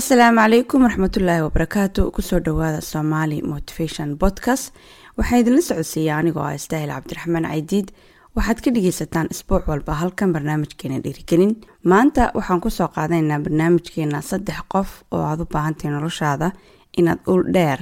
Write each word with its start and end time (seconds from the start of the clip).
asalaamu 0.00 0.38
calaykum 0.40 0.82
waraxmatullaahi 0.84 1.42
wabarakaatu 1.46 2.10
ku 2.14 2.22
soo 2.22 2.38
dhawaada 2.46 2.80
somaali 2.80 3.42
motivation 3.42 4.08
podcast. 4.22 4.72
Waxaa 5.18 5.38
idinla 5.42 5.62
socodsiiya 5.68 6.16
anigoo 6.20 6.42
ah 6.48 6.54
istaahil 6.60 6.90
cabdiraxmaan 6.94 7.46
caydiid. 7.50 7.88
Waxaad 8.36 8.58
ka 8.64 8.70
dhegeysataan 8.76 9.28
isbuuc 9.34 9.66
walba 9.70 9.94
halkan 10.00 10.32
barnaamijkeena 10.32 10.98
dhiirigelin 11.04 11.52
maanta 11.92 12.30
waxaan 12.38 12.60
ku 12.60 12.70
soo 12.70 12.88
qaadanaynaa 12.96 13.40
barnaamijkeena 13.46 14.20
saddex 14.30 14.60
qof 14.72 14.90
oo 15.10 15.22
aad 15.30 15.40
u 15.40 15.46
baahantahay 15.54 15.92
noloshaada 15.96 16.52
inaad 16.98 17.20
ul 17.26 17.42
dheer. 17.54 17.80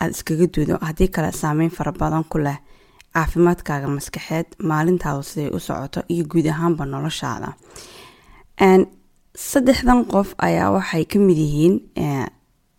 Aada 0.00 0.10
iskaga 0.14 0.46
duudo 0.54 0.78
haddii 0.88 1.08
kale 1.08 1.32
saameyn 1.32 1.70
fara 1.70 1.92
badan 1.92 2.24
ku 2.24 2.38
leh 2.38 2.58
caafimaadkaaga 3.14 3.88
maskaxeed 3.96 4.46
maalintaadu 4.70 5.22
siday 5.30 5.50
u 5.56 5.58
socoto 5.58 6.00
iyo 6.08 6.24
guud 6.30 6.46
ahaanba 6.46 6.84
noloshaada 6.86 7.48
saddexdan 9.36 10.04
qof 10.12 10.34
ayaa 10.38 10.70
waxay 10.76 11.04
ka 11.04 11.18
mid 11.18 11.36
yihiin 11.38 11.74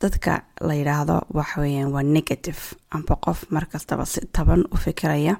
dadka 0.02 0.44
la 0.62 0.74
yidhaahdo 0.74 1.22
waxaweyaan 1.34 1.92
waa 1.94 2.04
negative. 2.04 2.60
Amba 2.92 3.16
qof 3.16 3.46
markastaba 3.52 4.06
si 4.06 4.20
taban 4.34 4.64
u 4.74 4.78
fikiraya. 4.78 5.36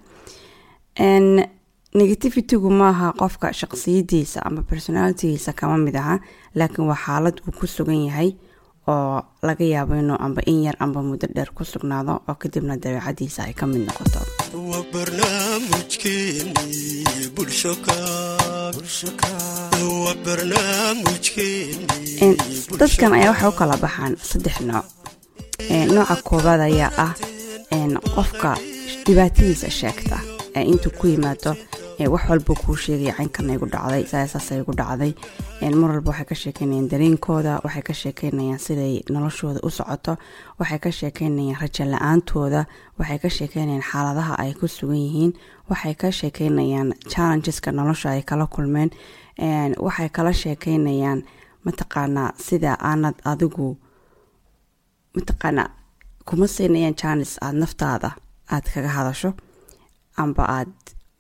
Negativitygu 1.96 2.70
maaha 2.70 3.14
qofka 3.18 3.50
shaqsiyadiisa 3.54 4.40
amba 4.46 4.62
personalitigiisa 4.62 5.54
kama 5.54 5.78
mid 5.78 5.96
aha 5.96 6.20
laakiin 6.56 6.88
waa 6.88 6.96
xaalad 7.06 7.42
uu 7.48 7.52
ku 7.60 7.66
sugan 7.68 8.06
yahay 8.06 8.36
oo 8.88 9.22
laga 9.42 9.66
yaabo 9.66 9.96
inuu 9.98 10.18
amba 10.20 10.42
in 10.46 10.64
yar 10.64 10.76
amba 10.80 11.02
muddo 11.02 11.28
dheer 11.36 11.50
ku 11.58 11.64
sugnaado 11.66 12.22
oo 12.30 12.36
kadibna 12.42 12.78
dabeecadiisa 12.78 13.44
ay 13.50 13.54
ka 13.54 13.66
mid 13.66 13.82
noqoto 13.90 14.22
dadkan 22.80 23.14
ayaa 23.14 23.32
waxay 23.32 23.50
u 23.50 23.52
kala 23.60 23.76
baxaan 23.84 24.14
saddex 24.30 24.56
nooc. 24.70 24.86
Nooca 25.94 26.16
koowaad 26.28 26.62
ayaa 26.70 26.92
ah 27.06 27.14
qofka 28.16 28.52
dhibaatadiisa 29.06 29.70
sheegta 29.80 30.18
ee 30.58 30.64
intuu 30.72 30.92
ku 31.00 31.08
yimaado 31.12 31.52
wax 32.08 32.30
walba 32.30 32.54
kuu 32.56 32.76
sheegaya 32.76 33.14
caynkan 33.18 33.50
igu 33.50 33.66
dhacday 33.66 34.04
sasaasa 34.08 34.56
igu 34.62 34.72
dhacday. 34.74 35.14
Mar 35.76 35.92
walba 35.92 36.12
waxay 36.12 36.26
ka 36.26 36.36
sheekeynayaan 36.36 36.88
dareenkooda 36.92 37.60
waxay 37.64 37.82
ka 37.82 37.94
sheekeynayaan 37.94 38.60
siday 38.60 39.04
noloshooda 39.10 39.60
u 39.64 39.70
socoto 39.70 40.16
waxay 40.60 40.80
ka 40.80 40.92
sheekeynayaan 40.92 41.60
rajo 41.62 41.84
la'aantooda 41.92 42.62
waxay 43.00 43.20
ka 43.20 43.30
sheekeynayaan 43.30 43.84
xaaladaha 43.92 44.34
ay 44.40 44.54
ku 44.54 44.68
sugan 44.68 44.96
yihiin 44.98 45.34
waxay 45.70 45.94
ka 45.96 46.12
sheekeynayaan 46.12 46.94
challengeska 47.12 47.72
nolosha 47.72 48.10
ay 48.16 48.22
kala 48.24 48.48
kulmeen. 48.48 48.90
Waxay 49.86 50.10
kala 50.10 50.32
sheekeynayaan 50.34 51.24
mataqaanaa 51.66 52.32
sida 52.38 52.78
aanad 52.80 53.16
adigu 53.26 53.76
mataqaanaa 55.16 55.70
kuma 56.26 56.48
siinayaan 56.48 56.96
janis 57.02 57.36
aada 57.42 57.58
naftaada 57.60 58.10
aada 58.54 58.70
kaga 58.74 58.88
hadasho 58.98 59.34
amba 60.18 60.44
aad 60.58 60.72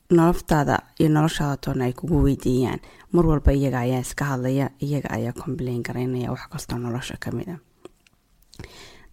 naftaada 0.09 0.79
iyo 0.99 1.09
noloshaada 1.09 1.57
toona 1.57 1.85
ay 1.85 1.93
kugu 1.93 2.23
weydiiyaan. 2.23 2.79
Mar 3.13 3.25
walba 3.25 3.51
iyaga 3.53 3.79
ayaa 3.79 3.99
iska 4.01 4.25
hadlaya 4.25 4.69
iyaga 4.81 5.09
ayaa 5.09 5.33
complain 5.33 5.83
garaynaya 5.83 6.31
wax 6.31 6.47
kastoo 6.49 6.77
nolosha 6.77 7.17
ka 7.19 7.31
mid 7.31 7.47
a 7.49 7.57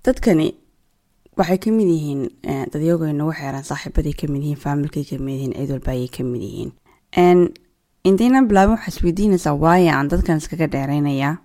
dadkani 0.05 0.55
waxay 1.36 1.58
ka 1.58 1.70
mid 1.70 1.88
yihiin 1.88 2.22
dadyago 2.72 3.05
inagu 3.12 3.33
xeeran 3.33 3.64
saaxiibaday 3.64 4.14
ka 4.16 4.27
mid 4.33 4.42
yihiin 4.42 4.56
faamilkay 4.64 5.05
ka 5.05 5.16
mid 5.19 5.34
yihiin 5.36 5.53
cid 5.58 5.70
walba 5.70 5.91
ayay 5.92 6.08
ka 6.08 6.25
mid 6.25 6.42
yihiin. 6.42 6.70
Intayna 8.06 8.42
bilaabin 8.48 8.77
waxaa 8.78 8.92
isweydiinaysaa 8.97 9.54
waayo 9.54 9.91
aan 9.92 10.09
dadkan 10.09 10.38
iskaga 10.41 10.66
dheereynaya 10.72 11.37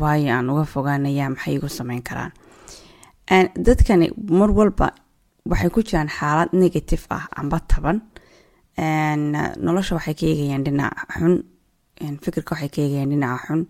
waayo 0.00 0.28
aan 0.36 0.50
uga 0.50 0.64
fogaanaya 0.64 1.30
maxay 1.30 1.54
igu 1.56 1.68
sameyn 1.68 2.02
karaan? 2.02 2.32
Dadkani 3.56 4.10
mar 4.28 4.50
walba 4.50 4.92
waxay 5.48 5.70
ku 5.70 5.80
jiraan 5.82 6.08
xaalad 6.08 6.50
negative 6.52 7.06
ah 7.10 7.28
amba 7.36 7.60
taban 7.60 8.02
nolosha 9.64 9.94
waxay 9.98 10.14
ka 10.18 10.26
eegayaan 10.26 10.64
dhinaca 10.66 11.02
xun. 11.18 11.34
Fikirka 12.22 12.52
waxay 12.54 12.68
ka 12.74 12.80
eegayaan 12.82 13.10
dhinaca 13.12 13.42
xun. 13.46 13.60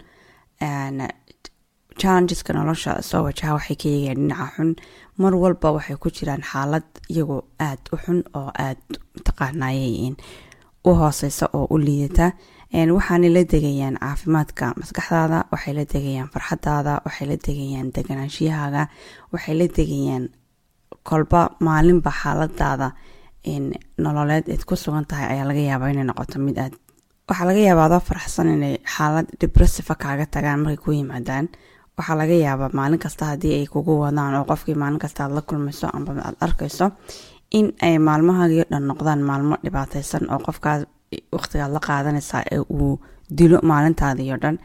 Challengeska 2.01 2.53
nolosha 2.57 3.03
soo 3.09 3.23
wajaha 3.27 3.53
waxay 3.59 3.77
ka 3.83 3.89
eegayaan 3.89 4.19
dhinaca 4.29 4.49
xun. 4.57 4.71
Mar 5.21 5.33
walba 5.43 5.69
waxay 5.77 5.97
ku 6.03 6.09
jiraan 6.17 6.43
xaalad 6.51 6.87
iyagoo 7.13 7.43
aada 7.61 7.89
u 7.93 7.97
xun 8.05 8.19
oo 8.39 8.51
aada 8.65 8.81
mataqaanayay 9.15 10.15
u 10.85 10.91
hooseysa 11.01 11.47
oo 11.53 11.67
u 11.75 11.77
liidata. 11.79 12.33
Waxaanay 12.73 13.31
la 13.37 13.43
degayaan 13.53 13.97
caafimaadka 14.01 14.67
maskaxdaada 14.81 15.39
waxay 15.53 15.75
la 15.79 15.85
degayaan 15.93 16.29
farxadaada 16.33 16.93
waxay 17.07 17.27
la 17.31 17.37
degayaan 17.47 17.89
deganaanshyahaaga 17.97 18.83
waxay 19.33 19.55
la 19.61 19.67
degayaan 19.77 20.25
kolba 21.09 21.41
maalinba 21.67 22.11
xaaladaada 22.21 22.89
nololeed 23.99 24.49
eed 24.49 24.65
ku 24.65 24.77
sugan 24.77 25.05
tahay 25.05 25.27
ayaa 25.35 25.47
laga 25.51 25.61
yaabaa 25.61 25.91
inay 25.93 26.05
noqoto 26.05 26.39
mid 26.39 26.59
aad 26.59 26.75
waxaa 27.29 27.47
laga 27.49 27.61
yaabaa 27.69 27.87
adoo 27.89 28.01
faraxsan 28.09 28.49
inay 28.55 28.75
xaalad 28.95 29.27
debressiva 29.41 29.95
kaaga 29.95 30.27
tagaan 30.27 30.61
markay 30.63 30.77
ku 30.85 30.91
yimaadaan. 30.93 31.49
Waxaa 31.99 32.17
laga 32.21 32.35
yaabaa 32.47 32.71
maalin 32.79 32.99
kasta 33.05 33.25
haddii 33.31 33.55
ay 33.59 33.67
kugu 33.67 33.93
wadaan 34.01 34.35
oo 34.39 34.45
qofkii 34.51 34.75
maalin 34.75 34.99
kasta 34.99 35.25
aad 35.25 35.33
la 35.37 35.43
kulmayso 35.43 35.87
amba 35.93 36.13
aad 36.29 36.37
arkayso 36.41 36.87
in 37.59 37.67
ay 37.83 37.99
maalmahaagio 37.99 38.65
dhan 38.71 38.85
noqdaan 38.91 39.21
maalmo 39.29 39.55
dhibaateysan 39.65 40.25
oo 40.33 40.39
qofkaas 40.47 40.83
waqtigaad 41.35 41.73
la 41.77 41.81
qaadanaysaa 41.87 42.43
ee 42.55 42.59
uu 42.71 43.01
dilo 43.39 43.59
maalintaadiio 43.63 44.37
dhan. 44.43 44.57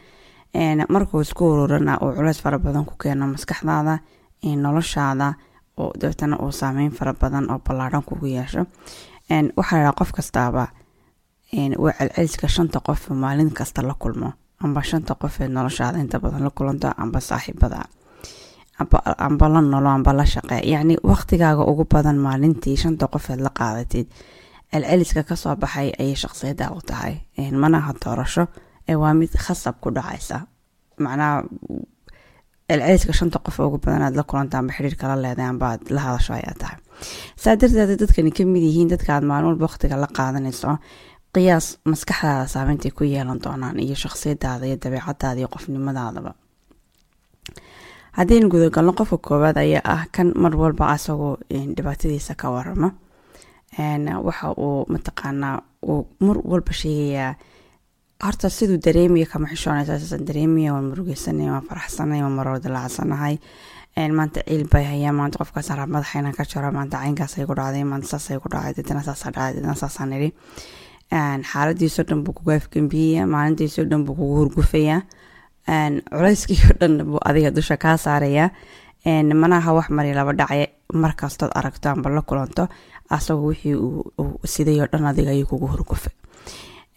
Markuu 0.94 1.20
isku 1.20 1.44
ururana 1.52 1.98
uu 2.02 2.12
culeys 2.16 2.40
fara 2.42 2.58
badan 2.58 2.84
ku 2.88 2.94
keeno 3.02 3.26
maskaxdaada 3.34 3.98
noloshaada 4.64 5.28
oo 5.82 5.92
dabeetana 6.00 6.36
uu 6.44 6.52
saameyn 6.60 6.90
fara 6.98 7.12
badan 7.20 7.50
oo 7.52 7.58
ballaadhan 7.66 8.02
kugu 8.08 8.26
yeesho. 8.36 8.62
Waxaa 9.58 9.78
lahaa 9.78 9.92
qof 10.00 10.10
kastaaba 10.16 10.64
waa 11.84 11.92
celceliska 11.98 12.48
shanta 12.48 12.78
qof 12.86 13.10
maalin 13.10 13.50
kasta 13.58 13.82
la 13.88 13.94
kulmo 14.02 14.32
amba 14.64 14.82
shanta 14.82 15.14
qof 15.22 15.34
ee 15.40 15.48
noloshaada 15.48 15.98
inta 16.04 16.18
badan 16.24 16.42
la 16.46 16.50
kulanto 16.50 16.88
amba 17.02 17.20
saaxiibada. 17.20 17.80
Amba 19.26 19.48
la 19.48 19.60
nolo 19.60 19.88
amba 19.96 20.12
la 20.12 20.24
shaqee 20.24 20.60
yacni 20.72 20.94
waqtigaaga 21.10 21.62
ugu 21.70 21.84
badan 21.92 22.16
maalintii 22.26 22.76
shanta 22.82 23.06
qofeed 23.14 23.40
la 23.46 23.50
qaadatid 23.58 24.06
celceliska 24.72 25.22
ka 25.28 25.36
soo 25.36 25.56
baxay 25.62 25.88
ayay 26.00 26.14
shaqsiyaddaa 26.22 26.70
u 26.76 26.80
tahay. 26.88 27.14
Manaha 27.62 27.92
doorasho 28.04 28.44
ee 28.88 28.94
waa 29.02 29.14
mid 29.14 29.30
khasab 29.44 29.74
ku 29.82 29.90
dhacaysa. 29.96 30.36
Macnaha 31.04 31.42
celceliska 32.68 33.12
shanta 33.18 33.38
qof 33.46 33.56
ugu 33.66 33.78
badan 33.84 34.02
aad 34.06 34.16
la 34.20 34.22
kulanta 34.30 34.58
amba 34.58 34.72
xiriirka 34.76 35.04
la 35.10 35.16
leedahay 35.24 35.50
amba 35.52 35.66
aad 35.72 35.82
la 35.94 36.00
hadasho 36.06 36.32
ayaa 36.38 36.54
tahay 36.62 36.78
saa 37.42 37.56
darteed 37.60 37.98
dadkani 38.02 38.30
ka 38.36 38.42
mid 38.54 38.62
yihiin 38.68 38.88
dadka 38.92 39.10
aad 39.16 39.24
maalin 39.30 39.46
walba 39.50 39.64
waqtiga 39.68 39.96
la 40.04 40.08
qaadanayso 40.18 40.70
qiyaas 41.34 41.66
maskaxdaada 41.90 42.46
saameyntaay 42.54 42.92
ku 42.98 43.04
yeelan 43.04 43.38
doonaan 43.44 43.76
iyo 43.84 43.96
shaqsiyadaada 44.04 44.64
iyo 44.68 44.76
dabeecadaada 44.84 45.38
iyo 45.40 45.48
qofnimadaadaba 45.54 46.30
haddaynu 48.18 48.48
gudagalno 48.52 48.92
qofka 48.98 49.18
koowaad 49.26 49.56
ayaa 49.64 49.82
ah 49.94 50.02
kan 50.14 50.28
mar 50.42 50.52
walba 50.62 50.84
asagoo 50.94 51.34
dhibaatadiisa 51.76 52.34
ka 52.40 52.46
waramo 52.54 52.90
waxa 54.26 54.46
uu 54.66 54.84
mataqaanaa 54.94 55.56
uu 55.92 56.02
mar 56.26 56.36
walba 56.50 56.72
sheegayaa 56.80 57.32
horta 58.24 58.48
siduu 58.50 58.78
dareemaya 58.84 59.26
kama 59.32 59.46
xishoonaysa 59.48 60.18
dareemaya 60.28 60.72
waan 60.74 60.86
murugeysanay 60.90 61.48
waan 61.50 61.62
faraxsanay 61.68 62.20
waan 62.22 62.32
maroo 62.38 62.58
dilaacsanahay 62.64 63.36
maanta 64.18 64.40
ciil 64.48 64.64
bay 64.72 64.84
hayaa 64.84 65.12
maanta 65.12 65.38
qofkaas 65.38 65.68
raa 65.78 65.86
madaxayna 65.86 66.32
ka 66.38 66.44
jaro 66.52 66.70
maanta 66.72 66.98
caynkaasay 67.02 67.46
ku 67.46 67.54
dhacday 67.54 67.84
maanta 67.84 68.08
saasay 68.12 68.38
ku 68.42 68.48
dhacday 68.54 68.82
dadna 68.82 69.02
saasaa 69.08 69.30
dhacday 69.36 69.60
dadna 69.60 69.74
saasaa 69.82 70.06
nidhi 70.12 70.28
xaaladiisoo 71.50 72.04
dhan 72.08 72.24
buu 72.24 72.32
kugu 72.38 72.50
afgembiyaya 72.58 73.26
maalintiisoo 73.34 73.84
dhan 73.90 74.04
buu 74.06 74.14
kugu 74.18 74.34
hurgufayaa 74.40 75.00
culeyskiio 76.10 76.74
dhan 76.80 76.98
buu 77.06 77.20
adiga 77.24 77.50
dusha 77.50 77.76
kaa 77.76 77.96
saarayaa. 77.96 78.50
Manaha 79.42 79.72
wax 79.78 79.88
mari 79.90 80.12
laba 80.14 80.32
dhacay 80.32 80.66
markastood 80.92 81.50
aragto 81.54 81.88
amba 81.90 82.10
la 82.10 82.22
kulanto 82.22 82.66
asagoo 83.10 83.46
wixii 83.50 83.74
uu 83.74 84.40
siday 84.44 84.80
oo 84.82 84.86
dhan 84.92 85.06
adiga 85.06 85.30
ayuu 85.30 85.46
kugu 85.46 85.66
hurgufay 85.66 86.12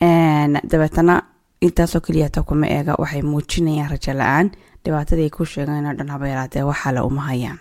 dabeetana 0.01 1.21
intaasoo 1.61 2.01
keliyata 2.01 2.43
kuma 2.43 2.67
eega 2.67 2.95
waxay 2.97 3.21
muujinayaan 3.21 3.89
rajo 3.91 4.13
la'aan. 4.13 4.51
Dhibaatadii 4.85 5.23
ay 5.23 5.29
ku 5.29 5.45
sheegaan 5.45 5.85
oo 5.85 5.93
dhan 5.93 6.09
haba 6.09 6.27
yaraatee 6.27 6.63
waxale 6.63 6.99
uma 7.01 7.21
hayaan. 7.29 7.59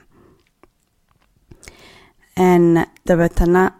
Dabeetana 3.09 3.73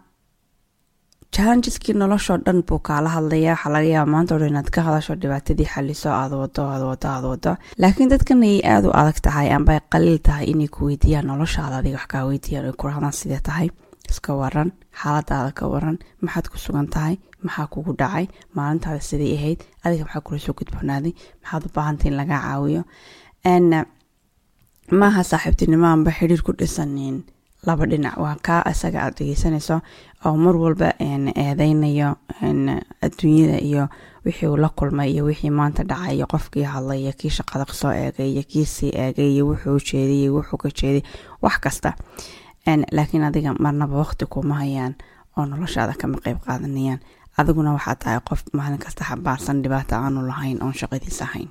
challengeski 1.35 1.93
noloshoo 1.93 2.37
dhan 2.45 2.61
buu 2.67 2.79
kaala 2.79 3.09
hadlaya 3.09 3.53
waxaa 3.55 3.71
laga 3.73 3.87
yaaba 3.95 4.11
maanta 4.11 4.35
o 4.35 4.39
dhan 4.39 4.49
inaad 4.53 4.69
ka 4.69 4.81
hadasho 4.81 5.15
dhibaatadii 5.15 5.65
xaliso 5.73 6.09
aad 6.11 6.31
wado 6.41 6.61
aad 6.69 6.83
wado 6.89 7.07
aad 7.09 7.23
wado. 7.31 7.55
Laakiin 7.81 8.09
dadkan 8.13 8.43
ayay 8.43 8.61
aada 8.73 8.87
u 8.89 8.93
adag 8.93 9.17
tahay 9.25 9.49
amba 9.49 9.73
ay 9.73 9.79
qaliil 9.93 10.19
tahay 10.27 10.45
inay 10.53 10.67
ku 10.67 10.85
weydiiyaan 10.85 11.25
noloshaada 11.27 11.77
adiga 11.81 11.97
wax 11.97 12.07
kaa 12.13 12.25
weydiiyaan 12.29 12.65
ay 12.69 12.73
kurahdaan 12.77 13.13
sidee 13.13 13.39
tahay. 13.43 13.69
Iska 14.09 14.33
waran 14.35 14.71
xaaladaada 14.99 15.51
ka 15.57 15.67
waran 15.73 15.97
maxaad 16.21 16.45
ku 16.51 16.57
sugan 16.57 16.87
tahay 16.93 17.15
maxaa 17.45 17.67
kugu 17.73 17.93
dhacay 18.01 18.25
maalintaada 18.57 19.01
siday 19.09 19.31
ahayd 19.37 19.59
adiga 19.85 20.03
maxaa 20.07 20.25
kula 20.27 20.39
soo 20.45 20.53
gudboonaaday 20.59 21.13
maxaad 21.43 21.63
u 21.67 21.73
baahantay 21.75 22.07
in 22.11 22.17
lagaa 22.19 22.41
caawiyo? 22.45 22.81
Maaha 24.99 25.23
saaxiibtinimo 25.23 25.87
anba 25.87 26.11
xidhiir 26.11 26.41
ku 26.43 26.51
dhisanin 26.59 27.23
laba 27.67 27.85
dhinac 27.91 28.17
waa 28.23 28.35
kaa 28.45 28.61
isaga 28.71 28.99
aad 29.05 29.15
dhegeysanayso 29.17 29.75
oo 30.25 30.35
mar 30.43 30.55
walba 30.63 30.89
eedeynayo 30.99 32.09
adduunyada 33.05 33.57
iyo 33.69 33.83
wixii 34.25 34.47
uu 34.51 34.57
la 34.63 34.69
kulmay 34.69 35.09
iyo 35.13 35.23
wixii 35.29 35.49
maanta 35.59 35.83
dhacay 35.87 36.15
iyo 36.17 36.25
qofkii 36.33 36.67
hadlay 36.73 36.99
iyo 37.03 37.13
kii 37.19 37.29
shaqada 37.37 37.65
soo 37.81 37.93
eegay 38.03 38.29
iyo 38.33 38.43
kii 38.51 38.65
sii 38.65 38.91
eegay 39.03 39.29
iyo 39.35 39.43
wuxuu 39.47 39.79
jeeday 39.87 40.19
iyo 40.23 40.31
wuxuu 40.37 40.57
ka 40.63 40.69
jeeday 40.79 41.03
wax 41.41 41.55
kasta 41.63 41.89
laakiin 42.65 43.23
adiga 43.23 43.53
marnaba 43.59 43.95
waqti 44.03 44.25
kuma 44.33 44.55
hayaan 44.61 44.93
oo 45.37 45.45
noloshaada 45.45 45.93
kama 46.01 46.17
qeyb 46.23 46.37
qaadanayaan. 46.45 46.99
Adiguna 47.37 47.73
waxaa 47.73 47.95
tahay 47.95 48.19
qof 48.29 48.41
maalin 48.53 48.77
kasta 48.79 49.03
xabaarsan 49.09 49.63
dhibaata 49.63 49.95
aanu 50.03 50.27
lahayn 50.27 50.63
oon 50.63 50.73
shaqadiis 50.73 51.21
ahayn. 51.21 51.49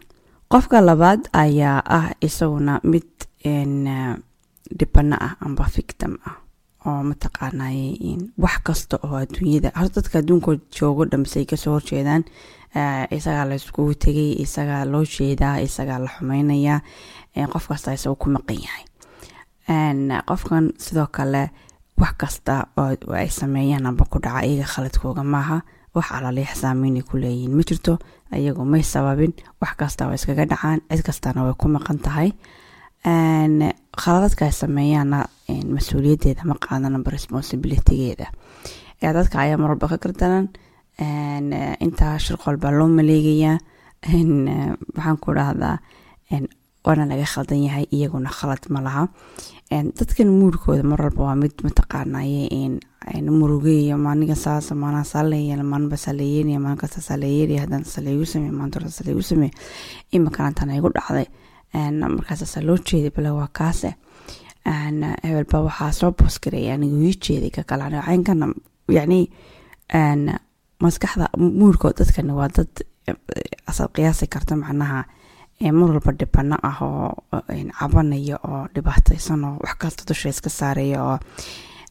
Qofka 0.52 0.80
labaad 0.80 1.20
ayaa 1.32 1.80
ah 1.98 2.10
isaguna 2.20 2.80
mid 2.84 3.08
dhibano 4.78 5.16
ah 5.26 5.34
amba 5.46 5.64
fictim 5.74 6.18
ah 6.28 6.36
oo 6.86 7.02
mataqaanay 7.08 7.78
wax 8.38 8.56
kasta 8.66 8.96
oo 9.06 9.16
adduunyada 9.22 9.70
horta 9.78 10.00
dadka 10.00 10.18
adduunka 10.20 10.50
joogo 10.76 11.04
dhambisay 11.10 11.44
ka 11.50 11.56
soo 11.56 11.72
horjeedaan 11.76 12.22
isagaa 13.16 13.44
la 13.48 13.54
iskugu 13.60 13.94
tegay 14.04 14.30
isagaa 14.44 14.84
loo 14.92 15.04
jeedaa 15.14 15.56
isagaa 15.66 15.98
la 16.04 16.10
xumeynayaa 16.16 16.80
qof 17.52 17.64
kasta 17.68 17.92
isagu 17.98 18.16
ku 18.22 18.28
maqan 18.36 18.58
yahay 18.66 18.84
qofkan 20.28 20.72
sidoo 20.78 21.06
kale 21.12 21.50
wax 22.00 22.14
kasta 22.18 22.66
oo 22.76 23.12
ay 23.14 23.28
sameeyaan 23.28 23.86
amba 23.86 24.04
ku 24.10 24.18
dhaca 24.18 24.42
iyaga 24.46 24.66
khaladkooga 24.72 25.22
maaha 25.24 25.62
wax 25.94 26.06
alaliix 26.12 26.54
saameynay 26.62 27.02
ku 27.02 27.16
leeyihiin. 27.18 27.54
Ma 27.56 27.62
jirto 27.62 27.98
iyagu 28.34 28.64
may 28.64 28.82
sababin 28.82 29.32
wax 29.60 29.74
kasta 29.76 30.06
waa 30.06 30.14
iskaga 30.14 30.46
dhacaan 30.46 30.80
cid 30.90 31.02
kastana 31.06 31.44
way 31.44 31.54
ku 31.58 31.68
maqan 31.68 31.98
tahay. 31.98 32.32
Khaladadka 34.00 34.44
ay 34.46 34.52
sameeyaana 34.52 35.18
mas'uuliyaddeeda 35.74 36.44
ma 36.44 36.54
qaadanaba 36.54 37.10
responsibilitygeeda. 37.10 38.26
Dadka 39.02 39.38
ayaa 39.44 39.58
marwalba 39.58 39.88
ka 39.88 39.96
gardaran. 39.98 40.48
Intaa 41.84 42.18
shirqool 42.18 42.56
baa 42.56 42.70
loo 42.70 42.88
maleegayaa. 42.88 43.58
Waxaan 44.96 45.18
ku 45.22 45.32
dhahdaa 45.34 45.78
waana 46.84 47.04
laga 47.10 47.24
khaldan 47.32 47.62
yahay 47.66 47.86
iyaguna 47.92 48.30
khalad 48.30 48.62
ma 48.70 48.80
laha. 48.80 49.08
Dadkan 49.70 50.28
muurkooda 50.38 50.82
marwalba 50.82 51.22
waa 51.24 51.34
mid 51.42 51.52
mataqaanaye 51.62 52.80
murugeeyo 53.30 53.96
maaniga 53.98 54.34
saas 54.34 54.70
maanaa 54.72 55.04
saaleeya 55.04 55.56
maanba 55.62 55.96
saaleeyenaya 55.96 56.58
maalin 56.60 56.78
kasta 56.82 57.00
saaleeyenaya 57.00 57.60
haddaan 57.64 57.84
saleegu 57.84 58.26
samey 58.26 58.50
maanta 58.50 58.78
horta 58.80 58.90
saleegu 58.98 59.22
samey 59.22 59.50
imakaantan 60.12 60.70
igu 60.76 60.90
dhacday. 60.96 61.26
Markaasasa 62.16 62.60
loo 62.66 62.76
jeeday 62.78 63.10
bale 63.16 63.30
waa 63.30 63.48
kaase 63.52 63.94
hebelba 65.22 65.60
waxaa 65.68 65.92
soo 65.92 66.10
boosgareeya 66.12 66.74
anigu 66.74 66.96
ii 67.06 67.14
jeeday 67.24 67.50
ka 67.50 67.62
kale 67.62 67.84
caynkana 68.06 68.46
yacni 68.88 69.30
maskaxda 70.82 71.28
muurkood 71.38 71.94
dadkani 71.98 72.32
waa 72.32 72.48
dad 72.48 72.72
asad 73.70 73.88
qiyaasi 73.94 74.26
karta 74.26 74.56
macnaha 74.56 75.04
mar 75.60 75.90
walba 75.90 76.12
dhibano 76.12 76.56
ah 76.62 76.78
oo 76.80 77.14
cabanaya 77.78 78.36
oo 78.48 78.66
dhibaateysan 78.74 79.44
oo 79.44 79.56
wax 79.64 79.74
kasta 79.78 80.02
dusha 80.08 80.28
iska 80.28 80.48
saaraya 80.50 80.98
oo 81.04 81.18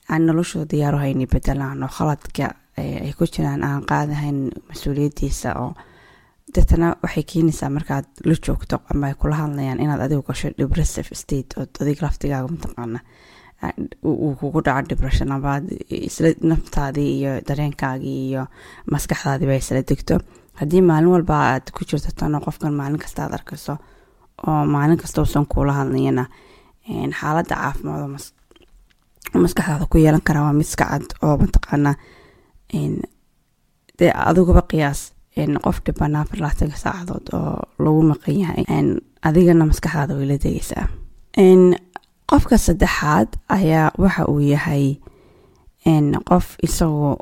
aan 0.10 0.26
noloshooda 0.26 0.66
diyaaru 0.72 0.98
hayni 0.98 1.26
bedelaan 1.34 1.84
oo 1.84 1.92
khaladka 1.98 2.56
ay 2.78 3.14
ku 3.18 3.26
jiraan 3.34 3.64
aan 3.64 3.86
qaadahayn 3.86 4.50
mas'uuliyadiisa 4.70 5.54
oo 5.62 5.74
deetana 6.56 6.96
waxay 7.04 7.24
keenaysaa 7.32 7.70
markaad 7.70 8.06
la 8.26 8.36
joogto 8.46 8.80
ama 8.92 9.08
ay 9.08 9.14
kula 9.22 9.36
hadlayaan 9.42 9.80
inaad 9.84 10.02
adigu 10.02 10.24
gasho 10.28 10.50
depressive 10.58 11.10
state 11.14 11.54
oo 11.58 11.66
adig 11.82 12.02
laftigaaga 12.02 12.48
mataqaana 12.56 13.00
uu 14.04 14.34
kugu 14.40 14.62
dhaco 14.66 14.88
depression 14.90 15.32
abaad 15.32 15.66
isla 15.90 16.30
naftaadii 16.52 17.10
iyo 17.20 17.34
dareenkaagii 17.48 18.20
iyo 18.30 18.44
maskaxdaadiiba 18.92 19.56
isla 19.62 19.82
degto 19.92 20.16
haddii 20.60 20.82
maalin 20.90 21.12
walba 21.16 21.36
aad 21.52 21.66
ku 21.76 21.82
jirto 21.90 22.10
tano 22.20 22.38
qofkan 22.46 22.74
maalin 22.80 23.00
kasta 23.04 23.20
aad 23.24 23.34
arkayso 23.40 23.74
oo 24.48 24.64
maalin 24.74 24.98
kasta 25.02 25.22
uusan 25.22 25.46
kuula 25.52 25.74
hadlayana 25.80 26.24
xaaladda 27.20 27.56
caafimaad 27.62 28.02
oo 28.04 28.10
maskaxdaada 29.44 29.86
ku 29.92 29.98
yeelan 30.04 30.22
karaa 30.28 30.44
waa 30.48 30.54
mid 30.60 30.68
iska 30.70 30.86
cad 30.92 31.06
oo 31.26 31.36
mataqaana 31.44 31.92
dee 34.00 34.12
adiguba 34.30 34.62
qiyaas 34.72 35.00
qof 35.66 35.78
dhibanaa 35.86 36.22
afar 36.26 36.38
labaatanka 36.42 36.78
saacadood 36.84 37.28
oo 37.40 37.56
lagu 37.84 38.02
maqan 38.12 38.36
yahay 38.42 38.64
adigana 39.28 39.66
maskaxdaada 39.72 40.14
way 40.18 40.28
la 40.32 40.38
degeysaa 40.44 40.86
qofka 42.32 42.56
saddexaad 42.68 43.30
ayaa 43.58 43.88
waxa 44.04 44.24
uu 44.32 44.40
yahay 44.54 44.86
qof 46.30 46.46
isagoo 46.68 47.16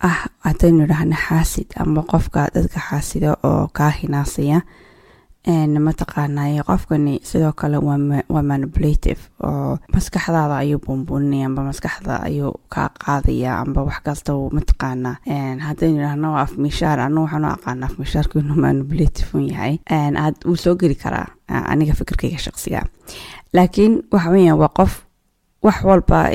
ah 0.00 0.26
haddaynu 0.44 0.84
idhaahna 0.84 1.16
xaasid 1.16 1.68
ama 1.80 2.02
qofka 2.02 2.48
dadka 2.54 2.80
xaasida 2.88 3.36
oo 3.42 3.68
kaa 3.72 3.90
hinaasaya 3.90 4.60
mataqaanay 5.86 6.58
qofkani 6.66 7.20
sidoo 7.22 7.52
kale 7.52 7.78
waa 8.28 8.42
manipulative 8.42 9.20
oo 9.42 9.78
maskaxdaada 9.94 10.56
ayuu 10.56 10.78
buunbuuninaya 10.86 11.46
amba 11.46 11.62
maskaxda 11.62 12.22
ayuu 12.28 12.52
kaa 12.68 12.88
qaadaya 13.04 13.58
amba 13.62 13.82
wax 13.82 14.00
kasta 14.04 14.32
mataqaana 14.52 15.16
haddaynu 15.66 15.98
idhaahno 16.00 16.32
waa 16.32 16.42
afmishaar 16.42 17.00
anu 17.00 17.22
waxaanu 17.24 17.48
aqaana 17.48 17.86
afmishaarku 17.86 18.38
inuu 18.38 18.56
manipulative 18.66 19.28
un 19.34 19.48
yahay. 19.50 19.78
Wuu 20.46 20.56
soo 20.56 20.74
geli 20.74 20.94
karaa 20.94 21.26
aniga 21.48 21.94
fikirkayga 21.94 22.38
shaqsiga 22.38 22.82
laakiin 23.52 24.02
waxa 24.12 24.30
weeyaan 24.30 24.58
waa 24.58 24.68
qof 24.78 24.92
wax 25.62 25.84
walba 25.84 26.26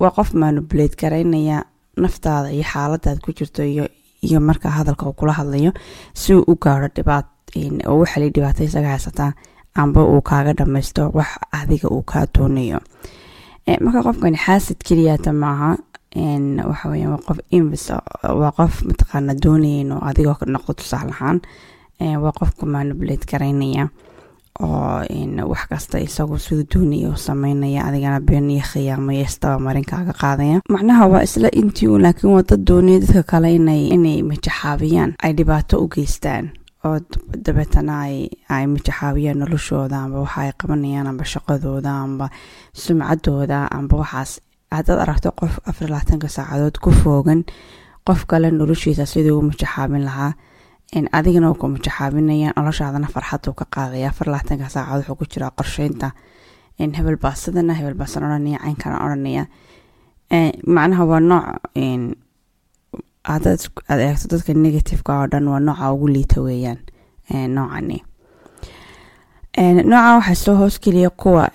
waa 0.00 0.10
qof 0.16 0.34
manipulate 0.34 0.96
garaynaya 1.00 1.62
naftaada 2.04 2.48
iyo 2.56 2.64
xaaladaad 2.72 3.18
ku 3.24 3.30
jirto 3.38 3.62
iyo 4.26 4.38
marka 4.48 4.68
hadalka 4.70 5.12
kula 5.18 5.32
hadlayo 5.38 5.72
si 6.14 6.34
u 6.34 6.54
gaaro 6.62 6.88
oo 7.88 7.98
waxalay 8.02 8.30
dhibaato 8.34 8.64
isaga 8.64 8.88
haysataa 8.94 9.32
amba 9.80 10.00
uu 10.04 10.20
kaaga 10.28 10.52
dhamaysto 10.58 11.10
wax 11.18 11.30
adiga 11.52 11.88
uu 11.88 12.02
kaa 12.02 12.26
doonayo. 12.34 12.80
Marka 13.84 14.02
qofkani 14.06 14.36
xaasid 14.44 14.78
keliyata 14.86 15.32
maaha 15.32 15.76
waxa 16.70 16.88
weya 16.92 17.08
waa 17.12 17.22
qof 17.26 17.38
invis 17.50 17.90
waa 18.40 18.52
qof 18.58 18.82
mataqaana 18.88 19.34
doonaya 19.44 19.80
inuu 19.84 20.00
adigoo 20.08 20.36
noqdo 20.54 20.72
tusaalahaan 20.80 21.38
waa 22.22 22.32
qofka 22.38 22.66
manipulate 22.66 23.26
garaynaya 23.30 23.88
oo 24.60 25.02
wax 25.50 25.62
kasta 25.70 25.98
isagu 26.00 26.38
siduu 26.38 26.66
doonaya 26.72 27.08
u 27.10 27.16
sameynaya 27.16 27.84
adigana 27.88 28.20
been 28.20 28.50
iyo 28.50 28.62
khiyaamaya 28.70 29.22
istaba 29.28 29.58
marinkaaga 29.58 30.12
qaadaya. 30.12 30.60
Macnaha 30.68 31.06
waa 31.12 31.22
isla 31.22 31.48
intii 31.60 31.88
u 31.88 31.98
laakiin 31.98 32.32
waa 32.34 32.42
dad 32.42 32.60
doonaya 32.68 32.98
dadka 33.00 33.22
kale 33.22 33.54
inay 33.54 34.22
majaxaabiyaan 34.22 35.14
ay 35.22 35.32
dhibaato 35.38 35.78
u 35.84 35.88
geystaan. 35.88 36.50
Oo 36.84 36.98
dabeetana 37.44 37.94
ay 38.48 38.64
majaxaabiyaan 38.74 39.38
noloshooda 39.38 39.96
amba 40.04 40.18
waxa 40.24 40.40
ay 40.40 40.52
qabanayaan 40.60 41.06
amba 41.10 41.24
shaqadooda 41.24 41.90
amba 42.04 42.26
sumcadooda 42.72 43.68
amba 43.70 43.96
waxaas. 44.02 44.40
Haddaad 44.70 44.98
aragto 45.00 45.30
qof 45.40 45.54
afar 45.66 45.88
labaatanka 45.88 46.28
saacadood 46.28 46.76
ku 46.84 46.90
foogan 46.90 47.40
qof 48.06 48.26
kale 48.30 48.50
noloshiisa 48.50 49.06
siduu 49.06 49.38
u 49.38 49.42
majaxaabin 49.48 50.04
lahaa 50.08 50.32
adigana 50.92 51.52
ku 51.54 51.68
majaxaabinaya 51.68 52.52
noloshaadana 52.56 53.08
farxaduu 53.14 53.52
ka 53.54 53.64
qaadaya 53.74 54.08
afar 54.08 54.26
labaatanka 54.28 54.68
saacadood 54.68 55.04
wuxuu 55.08 55.16
ku 55.18 55.24
jiraa 55.32 55.50
qorsheynta. 55.58 56.12
Hebel 56.78 57.16
baa 57.16 57.34
sidana 57.34 57.74
hebel 57.74 57.94
caynkana 57.94 58.96
odhanaya 59.04 59.46
macnaha 60.66 61.04
waa 61.10 61.20
nooc 61.20 61.44
aad 63.28 63.46
eegto 64.00 64.28
dadka 64.32 64.54
negativeka 64.54 65.12
oo 65.20 65.26
dhan 65.26 65.48
waa 65.48 65.60
nooca 65.60 65.92
ugu 65.92 66.08
liita 66.08 66.40
weeyaan. 66.40 66.78
Noocani. 67.54 67.98
Nooca 69.84 70.14
waxaa 70.16 70.34
soo 70.34 70.56
hoosgeliya 70.56 71.10
kuwa 71.10 71.50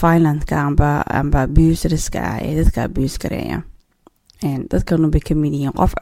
violentk 0.00 0.52
amba 0.52 1.04
abuserska 1.42 2.20
ah 2.22 2.38
ee 2.40 2.54
dadka 2.64 2.82
abuse 2.84 3.18
gareeya 3.18 3.62
dadkanu 4.42 5.10
bay 5.10 5.20
ka 5.20 5.34
mid 5.34 5.52
yihiin 5.54 5.72
qof 5.72 5.94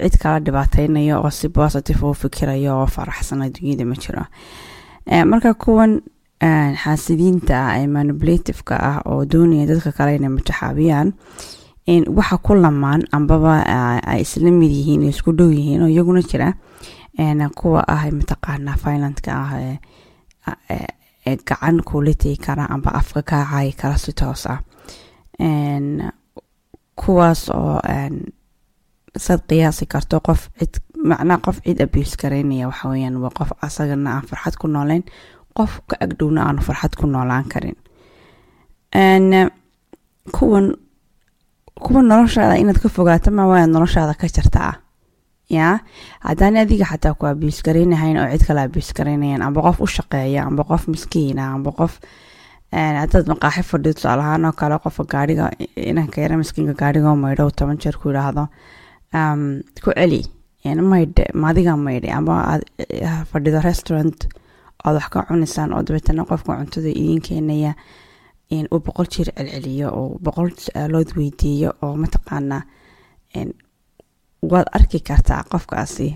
cid 0.00 0.14
kala 0.22 0.40
dhibaateynayo 0.40 1.20
oo 1.20 1.30
si 1.30 1.48
positive 1.48 2.02
u 2.06 2.14
fikirayo 2.14 2.80
oo 2.80 2.86
faraxsan 2.86 3.42
adduunyada 3.42 3.84
ma 3.84 3.94
jiro. 3.94 4.24
Marka 5.26 5.54
kuwan 5.54 6.00
xaasidiinta 6.82 7.54
ah 7.56 7.78
ee 7.80 7.86
manipulativeka 7.86 8.74
ah 8.80 8.98
oo 9.04 9.24
doonaya 9.24 9.66
dadka 9.66 9.92
kale 9.92 10.16
inay 10.16 10.28
majaxaabiyaan 10.32 11.12
waxa 12.16 12.36
ku 12.40 12.54
lamaan 12.54 13.04
ambaba 13.12 13.60
ay 14.08 14.20
isla 14.24 14.50
mid 14.50 14.72
yihiin 14.72 15.02
isku 15.08 15.32
dhow 15.36 15.50
yihiin 15.52 15.82
oo 15.84 15.88
iyaguna 15.92 16.22
jira 16.22 16.48
kuwa 17.54 17.84
ah 17.88 18.04
mataqaana 18.10 18.76
violentk 18.80 19.28
ah 19.28 19.52
gacan 21.24 21.80
kuula 21.84 22.12
tegi 22.16 22.36
kara 22.36 22.64
amba 22.68 22.90
afka 23.00 23.22
kaa 23.22 23.64
kara 23.76 23.96
si 23.98 24.12
toos 24.12 24.46
ah 24.46 24.60
kuwaas 27.00 27.50
oo 27.50 27.78
sad 29.16 29.40
qiyaasi 29.48 29.86
karto 29.86 30.20
qof 30.26 30.48
cid 30.58 30.74
macnaa 31.10 31.38
qof 31.46 31.60
cid 31.64 31.80
abuse 31.82 32.16
garaynaya 32.22 32.66
waxaweyaan 32.70 33.16
waa 33.22 33.30
qof 33.38 33.50
asagana 33.66 34.10
aan 34.16 34.26
farxad 34.30 34.56
ku 34.60 34.66
nooleyn 34.68 35.04
qof 35.56 35.80
ka 35.88 35.96
agdhowna 36.04 36.40
aanu 36.46 36.62
farxad 36.68 36.94
ku 36.98 37.06
noolaan 37.06 37.44
karin. 37.52 37.76
Kuwan 40.32 40.66
kuwa 41.84 42.02
noloshaada 42.02 42.56
inaad 42.58 42.78
ka 42.82 42.88
fogaato 42.88 43.30
ma 43.30 43.46
waa 43.46 43.66
noloshaada 43.66 44.14
ka 44.14 44.26
jartaa 44.28 44.72
yaa? 45.50 45.78
Haddaan 46.20 46.56
adiga 46.56 46.84
xataa 46.86 47.14
ku 47.18 47.26
abuse 47.26 47.62
garaynahayn 47.66 48.16
oo 48.18 48.28
cid 48.32 48.46
kale 48.46 48.60
abuse 48.62 48.92
garaynayaan 48.96 49.42
amba 49.42 49.60
qof 49.62 49.80
u 49.80 49.86
shaqeeya 49.86 50.46
amba 50.46 50.64
qof 50.64 50.88
miskiina 50.88 51.52
amba 51.54 51.70
qof 51.72 51.98
hadaad 52.74 53.26
maqaaxi 53.32 53.62
fadhido 53.70 53.92
tusaalahaan 53.98 54.44
oo 54.48 54.52
kale 54.60 54.76
qofka 54.84 55.04
gaariga 55.14 55.50
inanka 55.90 56.20
yara 56.22 56.36
miskiinka 56.40 56.74
gaariga 56.82 57.14
maydho 57.24 57.50
toban 57.58 57.78
jeer 57.82 57.96
ku 58.02 58.08
yidhaahdo 58.10 58.44
ku 59.84 59.90
celi 59.98 60.22
maydhe 60.92 61.24
maadiga 61.42 61.76
maydhe 61.86 62.10
amba 62.18 62.34
aad 62.52 62.62
fadhido 63.30 63.60
restaurant 63.68 64.18
oad 64.84 64.94
wax 64.98 65.08
ka 65.12 65.22
cunaysaan 65.28 65.72
oo 65.76 65.82
dabeetana 65.86 66.24
qofka 66.30 66.56
cuntada 66.60 66.88
idiin 67.00 67.20
keenaya 67.28 67.72
uu 68.72 68.80
boqol 68.86 69.06
jeer 69.14 69.28
celceliyo 69.36 69.88
oo 69.98 70.18
boqol 70.24 70.50
su'aalood 70.64 71.10
weydiiyo 71.18 71.70
oo 71.82 71.94
mataqaanaa 72.02 72.62
waad 74.52 74.68
arki 74.76 74.98
kartaa 75.08 75.42
qofkaasi 75.52 76.08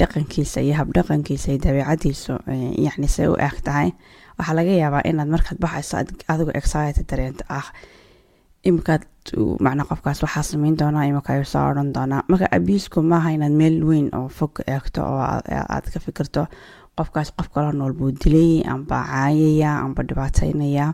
dhaqankiisa 0.00 0.60
iyo 0.60 0.74
habdhaqankiisa 0.80 1.48
iyo 1.52 1.58
dabeicadiisu 1.64 2.32
yani 2.84 3.08
say 3.08 3.26
u 3.28 3.36
eeg 3.46 3.56
tahay 3.66 3.90
waxaa 4.38 4.54
laga 4.58 4.72
yaabaa 4.82 5.02
inaad 5.10 5.28
markaad 5.34 5.58
baxayso 5.64 5.94
adigu 6.32 6.50
excited 6.60 7.06
dareento 7.10 7.44
ah. 7.48 7.66
Imikaad 8.68 9.02
macnaa 9.64 9.84
qofkaas 9.90 10.22
waxaa 10.24 10.42
sameyn 10.50 10.76
doonaa 10.80 11.04
imika 11.10 11.44
soo 11.44 11.64
odhan 11.70 11.90
doonaa 11.96 12.22
marka 12.28 12.46
abiisku 12.56 13.02
maaha 13.02 13.30
inaad 13.36 13.52
meel 13.60 13.76
weyn 13.88 14.08
oo 14.18 14.28
fog 14.28 14.54
eegto 14.74 15.00
oo 15.10 15.20
aad 15.74 15.86
ka 15.92 15.98
fikirto 16.06 16.42
qofkaas 16.96 17.28
qof 17.36 17.48
kala 17.54 17.72
nool 17.72 17.92
buu 17.98 18.10
dilay 18.22 18.62
amba 18.74 18.98
caayaya 19.10 19.70
amba 19.84 20.02
dhibaateynaya 20.08 20.86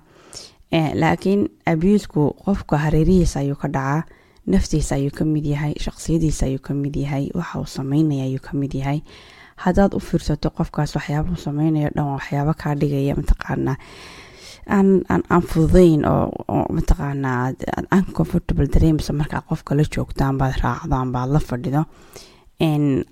laakiin 1.02 1.42
abiisku 1.72 2.22
qofka 2.44 2.78
hareerihiisa 2.84 3.40
ayuu 3.40 3.56
ka 3.62 3.68
dhacaa 3.76 4.02
naftiisa 4.46 4.94
ayuu 4.94 5.14
ka 5.18 5.24
mid 5.24 5.46
yahay 5.46 5.74
shaqsiyadiisa 5.84 6.46
ayuu 6.46 6.62
ka 6.66 6.74
yahay 7.04 7.24
waxa 7.38 7.58
uu 7.62 7.66
sameynaya 7.78 8.24
ayuu 8.24 8.42
ka 8.46 8.52
yahay 8.74 9.00
haddaad 9.64 9.92
u 9.94 10.00
fiirsato 10.08 10.50
qofkaas 10.56 10.94
waxyaabuu 10.96 11.36
sameynayo 11.46 11.90
dhan 11.96 12.06
waxyaabo 12.16 12.52
kaa 12.62 12.74
dhigaya 12.80 13.14
mataqaanaa 13.20 13.76
aan 15.30 15.42
fududeyn 15.50 16.04
oo 16.08 16.64
mataqaanaa 16.76 17.52
uncomfortable 17.96 18.66
dareemsa 18.74 19.12
markaa 19.12 19.40
qofka 19.48 19.74
la 19.76 19.84
joogto 19.96 20.24
ambaad 20.24 20.54
raacdo 20.62 20.94
ambaad 20.96 21.28
la 21.30 21.38
fadhido. 21.48 21.84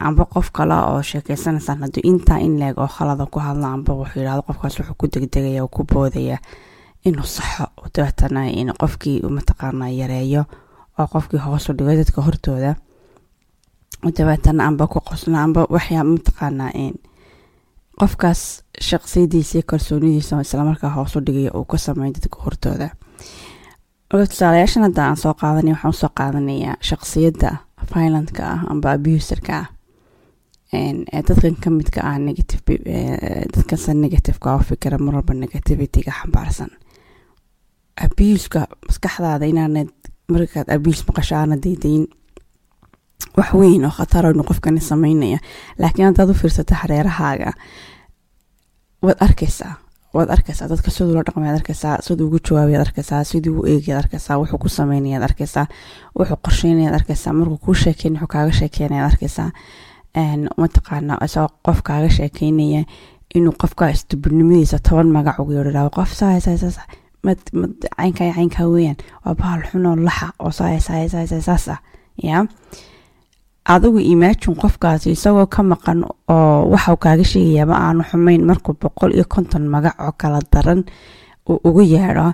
Amba 0.07 0.25
qof 0.35 0.51
kale 0.53 0.75
oo 0.75 1.03
sheekeysanaysaan 1.03 1.79
hadduu 1.83 2.03
intaa 2.11 2.39
in 2.39 2.59
leeg 2.61 2.79
oo 2.79 2.87
khalada 2.97 3.27
ku 3.27 3.39
hadlo 3.41 3.67
amba 3.67 3.93
wuxuu 4.01 4.21
yidhahdo 4.21 4.43
qofkaas 4.49 4.79
wuxuu 4.79 4.95
ku 4.99 5.07
degdegaya 5.13 5.63
oo 5.63 5.69
ku 5.69 5.85
boodaya 5.93 6.39
inuu 7.05 7.25
saxo 7.25 7.65
dabeetana 7.95 8.41
in 8.61 8.73
qofkii 8.81 9.23
mataqaanaa 9.37 9.89
yareeyo 10.01 10.45
oo 10.99 11.07
qofkii 11.13 11.39
hoosu 11.47 11.73
dhigo 11.73 11.95
dadka 12.01 12.23
hortooda 12.23 12.75
dabeetana 14.03 14.67
amba 14.67 14.87
ku 14.87 15.01
qosla 15.01 15.43
amba 15.43 15.67
waxyaa 15.71 16.05
mataqaanaa 16.05 16.73
qofkaas 18.01 18.63
shaqsiyadiisa 18.89 19.63
kalsoonidiisa 19.71 20.41
islamarkaa 20.41 20.91
hoosu 20.97 21.21
dhigaya 21.27 21.51
uu 21.59 21.65
ka 21.65 21.77
sameyn 21.79 22.13
dadka 22.15 22.39
hortooda. 22.45 22.89
Tusaalayaashan 24.11 24.83
hadda 24.87 25.03
aan 25.07 25.17
soo 25.17 25.35
qaadanay 25.41 25.73
waxaan 25.75 25.91
u 25.95 26.01
soo 26.03 26.11
qaadanayaa 26.19 26.77
shaqsiyadda 26.89 27.51
violent-ka 27.95 28.43
ah 28.55 28.61
amba 28.71 28.93
abuserka 28.97 29.53
ah. 29.63 29.67
Dadkan 31.29 31.57
ka 31.63 31.71
midka 31.71 32.01
ah 32.11 32.19
negative 32.19 32.63
dadkanse 33.55 33.95
negativeka 33.95 34.57
u 34.57 34.61
fikira 34.69 34.99
marwalba 34.99 35.35
negativityga 35.35 36.13
xambaarsan. 36.21 36.71
Abuska 38.05 38.61
maskaxdaada 38.89 39.47
inaanad 39.47 39.91
markaad 40.33 40.69
abuse 40.71 41.03
maqasho 41.09 41.35
aana 41.37 41.57
daydayn 41.57 42.07
wax 43.37 43.53
weyn 43.55 43.85
oo 43.85 43.91
khataronu 43.91 44.43
qofkani 44.45 44.81
sameynaya. 44.81 45.39
Laakiin 45.79 46.07
haddaad 46.09 46.31
u 46.31 46.35
fiirsato 46.35 46.75
hareerahaaga 46.75 47.53
waad 49.03 49.17
arkaysaa 49.21 49.75
waad 50.15 50.31
arkaysaa 50.31 50.69
dadka 50.69 50.91
siduu 50.91 51.15
la 51.15 51.23
dhaqmayaad 51.27 51.57
arkaysaa 51.61 51.99
siduu 52.03 52.27
ugu 52.27 52.39
jawaabayaad 52.49 52.87
arkaysaa 52.87 53.25
siduu 53.25 53.61
u 53.61 53.67
eegayaad 53.67 54.03
arkaysaa 54.05 54.39
wuxuu 54.39 54.59
ku 54.59 54.69
sameynayaad 54.69 55.23
arkaysaa 55.23 55.67
wuxuu 56.19 56.37
qorsheynayaad 56.47 56.95
arkaysaa 56.95 57.33
markuu 57.33 57.59
kuu 57.65 57.75
sheekeyn 57.75 58.13
wuxuu 58.15 58.27
kaaga 58.35 58.53
sheekeynayaad 58.53 59.11
arkaysaa. 59.13 59.51
Mataqaana 60.61 61.19
isagoo 61.25 61.55
qof 61.67 61.83
kaaga 61.83 62.09
sheekeynaya 62.11 62.85
inuu 63.35 63.53
qofka 63.63 63.89
istubirnimadiisa 63.95 64.79
toban 64.89 65.11
magac 65.17 65.39
ugu 65.39 65.53
yeedhiraado 65.53 65.91
qof 65.91 66.13
saas 66.15 66.45
caynkaa 67.97 68.33
caynkaa 68.35 68.67
weeyaan. 68.73 68.97
Waa 69.25 69.35
bahal 69.35 69.63
xunoo 69.71 69.97
laxa 69.97 70.29
oo 70.39 70.51
saas 70.51 71.69
ah 71.69 71.79
yaa 72.23 72.45
adigu 73.75 73.99
imaajin 74.13 74.55
qofkaasi 74.63 75.11
isagoo 75.17 75.47
ka 75.55 75.63
maqan 75.63 76.01
oo 76.35 76.69
waxau 76.73 76.97
kaaga 77.05 77.25
sheegayaaba 77.33 77.75
aanu 77.87 78.03
xumayn 78.11 78.43
markuu 78.49 78.75
boqol 78.83 79.13
iyo 79.15 79.25
konton 79.35 79.65
magac 79.75 79.97
oo 80.07 80.13
kala 80.21 80.41
daran 80.53 80.81
uu 81.51 81.61
ugu 81.69 81.83
yeedho. 81.95 82.33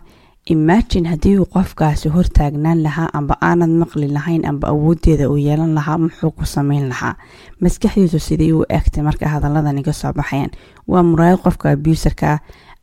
Imaajin 0.54 1.06
haddii 1.10 1.38
uu 1.38 1.46
qofkaasi 1.54 2.08
hortaagnaan 2.14 2.82
lahaa 2.86 3.08
amba 3.18 3.34
aanad 3.48 3.70
maqli 3.82 4.08
lahayn 4.16 4.44
amba 4.50 4.68
awoodeeda 4.68 5.24
uu 5.30 5.36
yeelan 5.46 5.72
lahaa 5.74 5.98
muxuu 5.98 6.30
ku 6.36 6.44
sameyn 6.46 6.88
lahaa? 6.92 7.14
Maskaxdiisu 7.60 8.18
sidii 8.20 8.52
u 8.52 8.64
eegtay 8.68 9.02
marka 9.02 9.28
hadalladan 9.28 9.78
iga 9.78 9.92
soo 9.92 10.12
baxayaan 10.12 10.50
waa 10.88 11.02
muraayad 11.02 11.40
qofka 11.44 11.70
abuserka 11.70 12.38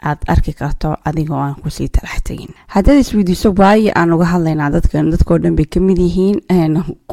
aad 0.10 0.20
arki 0.34 0.53
karto 0.60 0.89
adigoo 1.10 1.38
aan 1.46 1.55
ku 1.62 1.70
sii 1.70 1.89
talax 1.96 2.22
tegin 2.27 2.51
haddaad 2.74 2.98
isweydiiso 3.03 3.50
waayo 3.60 3.91
aan 4.00 4.13
uga 4.15 4.25
hadlaynaa 4.34 4.70
dadkan 4.75 5.12
dadkoo 5.13 5.38
dhan 5.43 5.55
bay 5.58 5.65
ka 5.74 5.79
mid 5.88 5.98
yihiin 6.05 6.38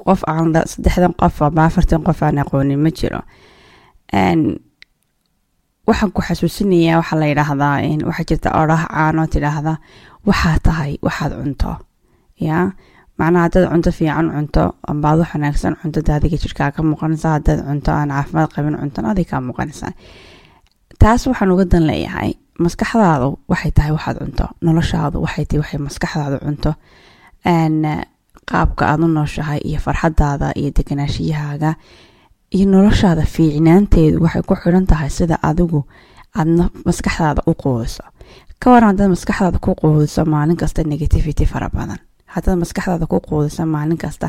qof 0.07 0.21
aan 0.33 0.55
saddexdan 0.73 1.13
qof 1.21 1.37
aba 1.43 1.65
afartan 1.69 2.03
qof 2.07 2.23
aan 2.23 2.39
aqoonin 2.43 2.81
ma 2.85 2.91
jiro. 2.99 3.21
Waxaan 5.89 6.11
ku 6.15 6.21
xasuusinayaa 6.27 7.01
waxaa 7.01 7.19
la 7.21 7.27
yidhaahdaa 7.33 7.77
waxaa 8.09 8.27
jirta 8.29 8.49
odhah 8.61 8.83
caanoo 8.95 9.27
tidhaahda 9.35 9.75
waxaa 10.29 10.57
tahay 10.67 10.93
waxaad 11.07 11.33
cunto. 11.41 11.71
Yaa 12.47 12.65
macnaha 13.19 13.45
haddaad 13.47 13.67
cunto 13.73 13.91
fiican 13.99 14.27
cunto 14.35 14.63
ambaad 14.91 15.19
wanaagsan 15.25 15.75
cuntada 15.81 16.13
adiga 16.19 16.37
jirkaa 16.43 16.71
ka 16.77 16.81
muuqanaysaa 16.89 17.33
haddaad 17.37 17.61
cunto 17.69 17.91
aan 17.93 18.11
caafimaad 18.15 18.51
qabin 18.55 18.77
cuntan 18.81 19.05
adiga 19.11 19.31
kaa 19.31 19.41
muuqanaysaa 19.49 19.93
taas 21.01 21.23
waxaan 21.31 21.51
uga 21.55 21.65
dan 21.73 21.85
leeyahay 21.91 22.31
maskaxdaadu 22.65 23.29
waxay 23.51 23.71
tahay 23.77 23.93
waxaad 23.97 24.17
cunto 24.23 24.45
noloshaadu 24.67 25.17
waxay 25.25 25.45
tahay 25.49 25.61
waxay 25.63 25.81
maskaxdaadu 25.87 26.37
cunto. 26.45 26.71
Qaabka 28.51 28.83
aad 28.91 29.01
u 29.05 29.09
nooshahay 29.09 29.61
iyo 29.69 29.79
farxadaada 29.87 30.49
iyo 30.61 30.71
deganaashiyahaaga 30.77 31.71
iyo 32.57 32.67
noloshaada 32.75 33.23
fiicnaanteedu 33.35 34.17
waxay 34.25 34.43
ku 34.49 34.55
xiran 34.63 34.87
tahay 34.91 35.11
sida 35.11 35.37
adigu 35.51 35.81
aadna 36.39 36.65
maskaxdaada 36.89 37.43
u 37.51 37.53
quudiso. 37.63 38.03
Ka 38.61 38.67
waran 38.73 38.89
haddaad 38.91 39.11
maskaxdaada 39.15 39.59
ku 39.65 39.71
quudiso 39.81 40.25
maalin 40.25 40.57
kasta 40.57 40.81
negativity 40.93 41.45
fara 41.53 41.69
badan. 41.69 41.99
Haddaad 42.35 42.59
maskaxdaada 42.63 43.07
ku 43.07 43.21
quudiso 43.29 43.63
maalin 43.67 43.99
kasta 44.05 44.29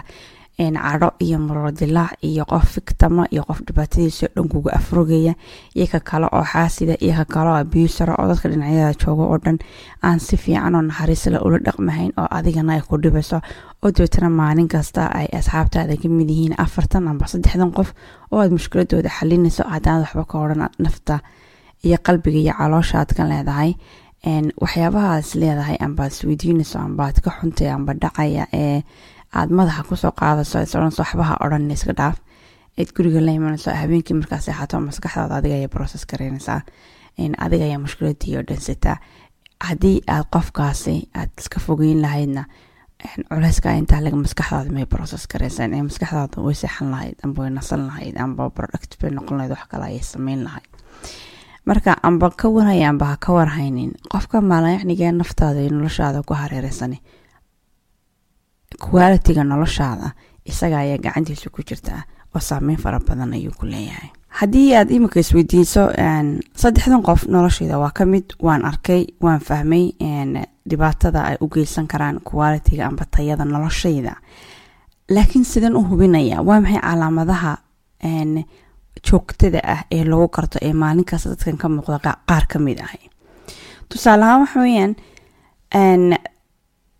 cadho 0.59 1.09
iyo 1.19 1.39
maroodilaac 1.39 2.19
iyo 2.21 2.43
qof 2.45 2.65
fiktama 2.75 3.25
iyo 3.31 3.43
qof 3.47 3.59
dhibaatadiisa 3.67 4.27
dhan 4.35 4.47
kuga 4.51 4.71
afrogaya. 4.75 5.33
Iyo 5.75 5.87
ka 5.87 5.99
kale 5.99 6.27
oo 6.31 6.43
xaasida 6.43 6.95
iyo 6.99 7.13
ka 7.15 7.25
kale 7.25 7.49
oo 7.49 7.55
abusara 7.63 8.15
oo 8.19 8.27
dadka 8.27 8.49
dhinacyada 8.49 8.93
jooga 8.99 9.23
oo 9.23 9.37
dhan 9.39 9.57
aan 10.03 10.19
si 10.19 10.37
fiican 10.37 10.75
oo 10.75 10.81
naxariisla 10.81 11.39
ula 11.41 11.59
dhaqmahayn 11.63 12.11
oo 12.19 12.27
adigana 12.37 12.73
ay 12.75 12.81
ku 12.81 12.97
dhibayso 12.99 13.39
oo 13.83 13.91
dabeetana 13.91 14.29
maalin 14.29 14.67
kasta 14.67 15.07
ay 15.07 15.27
asxaabtaada 15.39 15.95
ka 15.95 16.07
mid 16.11 16.29
yihiin 16.29 16.55
afartan 16.59 17.07
amba 17.07 17.25
saddexdan 17.31 17.71
qof 17.71 17.93
oo 18.31 18.39
aad 18.43 18.51
mushkiladooda 18.51 19.09
xalinayso 19.09 19.63
haddaanad 19.63 20.03
waxba 20.11 20.23
ka 20.27 20.35
odhan 20.43 20.67
nafta 20.83 21.19
iyo 21.87 21.97
qalbiga 22.03 22.39
iyo 22.43 22.53
caloosha 22.59 22.99
aad 22.99 23.11
ka 23.15 23.23
leedahay 23.23 23.71
waxyaabahaas 24.61 25.35
leedahay 25.39 25.77
ambaad 25.79 26.11
isweydiinayso 26.11 26.79
ambaad 26.79 27.15
ka 27.23 27.31
xuntay 27.39 27.69
amba 27.71 27.93
dhacaya 27.93 28.45
ee 28.53 28.81
aad 29.33 29.49
madaxa 29.51 29.83
ku 29.89 29.95
soo 29.95 30.11
qaadayso 30.11 30.61
isodhanso 30.61 31.01
waxbaha 31.03 31.37
odhan 31.45 31.71
iska 31.71 31.93
dhaaf. 31.93 32.17
Eed 32.77 32.89
guriga 32.95 33.21
la 33.21 33.31
imanayso 33.31 33.71
habeenkii 33.71 34.15
markaa 34.19 34.39
seexato 34.39 34.79
maskaxdaada 34.79 35.35
adiga 35.39 35.55
ayaa 35.55 35.67
process 35.75 36.05
garaynaysaa 36.05 36.61
adiga 37.45 37.63
ayaa 37.65 37.79
mushkiladii 37.85 38.37
oo 38.37 38.43
dhansataa 38.47 38.97
haddii 39.67 39.97
aad 40.07 40.25
qofkaasi 40.35 40.95
aad 41.19 41.29
iska 41.39 41.59
fogeyn 41.59 42.01
lahaydna 42.01 42.43
culeyska 43.29 43.73
intaa 43.79 44.01
laga 44.03 44.15
maskaxdaada 44.15 44.71
may 44.71 44.85
process 44.85 45.27
garaysaan 45.27 45.73
ee 45.73 45.83
maskaxdaada 45.89 46.41
way 46.45 46.55
seexan 46.61 46.91
lahayd 46.91 47.15
amba 47.23 47.41
way 47.43 47.51
nasan 47.51 47.81
lahayd 47.87 48.15
amba 48.25 48.49
product 48.49 48.95
bay 49.01 49.11
noqon 49.11 49.37
lahayd 49.37 49.51
wax 49.51 49.67
kale 49.71 49.85
ayay 49.85 50.03
sameyn 50.13 50.43
lahayd. 50.47 50.67
Marka 51.65 51.91
amba 52.03 52.31
ka 52.31 52.47
warhaya 52.49 52.93
ha 52.99 53.17
ka 53.19 53.33
warhaynin. 53.33 53.91
Qofka 54.11 54.41
maalayacnigee 54.41 55.11
naftaada 55.11 55.59
iyo 55.61 55.71
noloshaada 55.75 56.23
ku 56.23 56.33
hareereysani 56.33 57.01
qualitiga 58.79 59.43
noloshaada 59.43 60.11
isaga 60.45 60.77
ayaa 60.79 60.97
gacantiisa 60.97 61.49
ku 61.49 61.61
jirtaa 61.63 62.01
oo 62.35 62.39
saameyn 62.39 62.77
fara 62.77 62.99
badan 62.99 63.33
ayuu 63.33 63.51
ku 63.59 63.65
leeyahay. 63.65 64.09
Haddii 64.29 64.75
aad 64.75 64.91
imika 64.91 65.19
isweydiiso 65.19 65.89
saddexdan 66.55 67.01
qof 67.03 67.25
noloshayda 67.27 67.79
waa 67.79 67.91
ka 67.91 68.05
mid 68.05 68.33
waan 68.39 68.65
arkay 68.65 69.05
waan 69.21 69.39
fahmay 69.39 69.91
dhibaatada 70.69 71.23
ay 71.23 71.37
u 71.41 71.47
geysan 71.49 71.87
karaan 71.87 72.19
qualitiga 72.23 72.85
amba 72.87 73.05
tayada 73.05 73.45
noloshayda. 73.45 74.13
Laakiin 75.09 75.45
sidan 75.45 75.75
u 75.75 75.81
hubinaya 75.89 76.41
waa 76.41 76.61
maxay 76.61 76.81
calaamadaha 76.81 77.57
joogtada 79.09 79.59
ah 79.63 79.81
ee 79.91 80.03
lagu 80.03 80.27
garto 80.27 80.59
ee 80.61 80.73
maalin 80.73 81.05
kasta 81.05 81.29
dadkan 81.29 81.57
ka 81.57 81.67
muuqda 81.69 81.99
qaar 82.29 82.45
ka 82.51 82.59
mid 82.59 82.79
ahay. 82.79 83.01
Tusaale 83.89 84.23
ahaan 84.23 84.41
waxa 84.41 84.59
weeyaan 84.59 84.95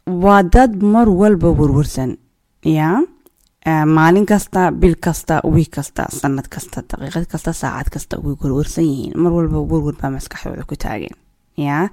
waa 0.09 0.43
dad 0.43 0.81
mar 0.81 1.07
walba 1.09 1.49
warwarsan 1.51 2.17
ya? 2.63 3.01
Maalin 3.65 4.25
kasta 4.25 4.71
bil 4.71 4.95
kasta 4.95 5.41
wiig 5.43 5.69
kasta 5.69 6.07
sanad 6.09 6.47
kasta 6.49 6.81
daqiiqad 6.89 7.25
kasta 7.31 7.53
saacad 7.53 7.89
kasta 7.93 8.15
way 8.23 8.35
warwarsan 8.41 8.83
yihiin. 8.89 9.13
Mar 9.17 9.31
walba 9.31 9.59
warwar 9.61 9.95
baa 10.01 10.09
maskaxdooda 10.15 10.63
ku 10.65 10.75
taagan 10.75 11.13
ya? 11.57 11.89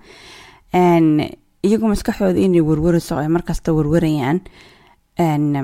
Iyagoo 1.66 1.88
maskaxdooda 1.92 2.38
inay 2.40 2.60
warwarayso 2.62 3.18
ay 3.18 3.28
markasta 3.28 3.72
warwarayaan 3.76 4.40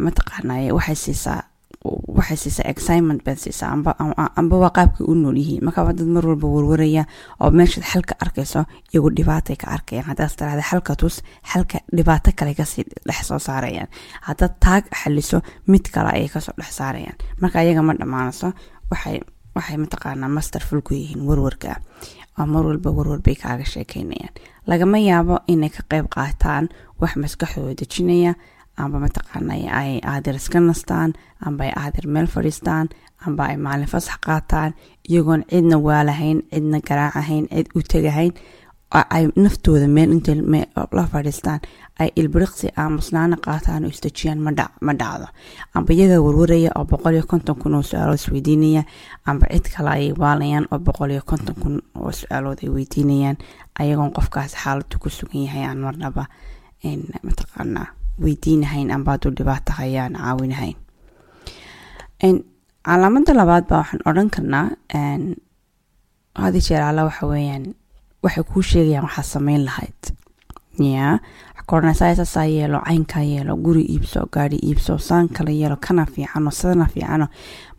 mataqaanay 0.04 0.73
waxay 0.76 0.97
siisaa 1.04 1.42
waxay 2.23 2.37
siisaa 2.45 2.71
excitement 2.73 3.21
baad 3.26 3.38
siisaa 3.45 3.71
amba 4.41 4.71
qaabkay 4.76 5.05
u 5.11 5.14
nool 5.14 5.37
yihiin. 5.37 5.67
Dad 5.99 6.07
mar 6.14 6.25
walba 6.26 6.47
warwaraya 6.55 7.05
oo 7.43 7.50
meeshaad 7.50 7.85
xalka 7.93 8.14
arkayso 8.25 8.61
iyagu 8.95 9.11
dhibaatay 9.17 9.57
ka 9.57 9.67
arkayaan. 9.76 10.07
Haddaad 10.11 10.31
tiraahda 10.38 10.62
xalka 10.71 10.95
tus 10.97 11.17
xalka 11.52 11.79
dhibaato 11.97 12.31
kale 12.38 12.55
ka 12.55 12.64
sii 12.64 12.85
dhex 13.07 13.26
soo 13.29 13.38
saarayaan. 13.38 13.88
Haddaad 14.29 14.55
taag 14.64 14.85
xaliso 15.02 15.38
mid 15.67 15.85
kale 15.95 16.09
ayay 16.17 16.29
ka 16.29 16.41
soo 16.41 16.55
dhex 16.59 16.71
saarayaan. 16.79 17.17
Marka 17.41 17.59
ayaga 17.59 17.83
ma 17.83 17.93
dhammaanayso 17.95 18.52
waxay 18.91 19.21
waxay 19.57 19.76
mataqaanaa 19.76 20.29
master 20.37 20.62
ful 20.69 20.81
ku 20.87 20.95
yihiin 20.95 21.21
warwarka. 21.29 21.76
Oo 22.38 22.47
mar 22.47 22.64
walba 22.67 22.91
warwar 22.97 23.21
bay 23.21 23.35
kaaga 23.37 23.64
sheekeynayaan 23.64 24.33
lagama 24.71 24.97
yaabo 24.99 25.35
inay 25.52 25.69
ka 25.75 25.83
qayb 25.91 26.07
qaataan 26.14 26.69
wax 27.00 27.12
maskaxdooda 27.23 27.75
dejinaya 27.81 28.33
amba 28.76 28.99
mataqaanay 29.05 29.62
ay 29.81 30.00
aadir 30.12 30.37
iska 30.41 30.61
nastaan 30.61 31.12
amba 31.47 31.64
ay 31.64 31.73
aadir 31.76 32.07
meel 32.09 32.26
fadhiistaan 32.26 32.88
amba 33.26 33.43
ay 33.50 33.57
maalin 33.57 33.87
fasax 33.87 34.19
qaataan. 34.26 34.73
Iyagoon 35.09 35.45
cidna 35.50 35.76
waalahayn 35.79 36.43
cidna 36.52 36.81
garaacahayn 36.81 37.47
cid 37.52 37.69
u 37.75 37.81
tegahayn 37.83 38.33
ay 38.93 39.25
naftooda 39.37 39.88
meel 39.88 40.11
intay 40.12 40.37
la 40.93 41.05
fadhiistaan. 41.12 41.61
Ay 42.00 42.09
ilbiriqsi 42.17 42.73
aamusnaana 42.76 43.37
qaataan 43.47 43.85
oo 43.85 43.91
isdejiyaan 43.95 44.41
ma 44.41 44.93
dhacdo. 45.00 45.26
Amba 45.75 45.93
iyagaa 45.93 46.21
warwaraya 46.25 46.71
oo 46.76 46.85
boqol 46.85 47.14
iyo 47.14 47.25
konton 47.29 47.57
kun 47.61 47.75
oo 47.75 47.83
su'aalood 47.83 48.19
isweydiinaya 48.19 48.83
amba 49.26 49.47
cid 49.52 49.67
kale 49.75 49.91
ayay 49.91 50.12
waalayaan 50.19 50.67
oo 50.73 50.79
boqol 50.79 51.11
iyo 51.11 51.23
konton 51.25 51.55
kun 51.62 51.75
oo 51.95 52.11
su'aalood 52.12 52.59
ay 52.64 52.69
weydiinayaan. 52.75 53.37
Ayagoon 53.79 54.12
qofkaas 54.17 54.57
xaaladu 54.57 54.99
ku 54.99 55.09
sugan 55.11 55.45
yahay 55.47 55.64
aan 55.64 55.79
marnaba 55.85 56.25
mataqaanaa 57.23 57.87
weydiinahayn 58.25 58.91
amba 58.91 59.12
hadduu 59.12 59.31
dhibaato 59.38 59.73
caawinahayn 59.79 60.76
calaamada 62.87 63.33
labaad 63.35 63.64
baa 63.69 63.79
waxaan 63.83 64.02
odhan 64.11 64.31
karnaa 64.35 64.67
hadi 66.43 66.61
jeer 66.67 66.83
alla 66.83 67.05
waxa 67.05 67.26
weeyaan 67.26 67.64
waxay 68.23 68.45
kuu 68.45 68.62
sheegayaan 68.62 69.05
waxaad 69.07 69.25
sameyn 69.35 69.64
lahayd. 69.64 70.00
Ya 70.79 71.19
kornasaasaa 71.67 72.45
yeelo 72.45 72.79
caynkaa 72.87 73.23
yeelo 73.23 73.57
guri 73.57 73.83
iibso 73.95 74.26
gaari 74.33 74.59
iibso 74.69 74.99
saan 74.99 75.29
kala 75.29 75.50
yeelo 75.50 75.76
kana 75.76 76.07
fiicano 76.07 76.50
sidana 76.50 76.87
fiicano. 76.95 77.27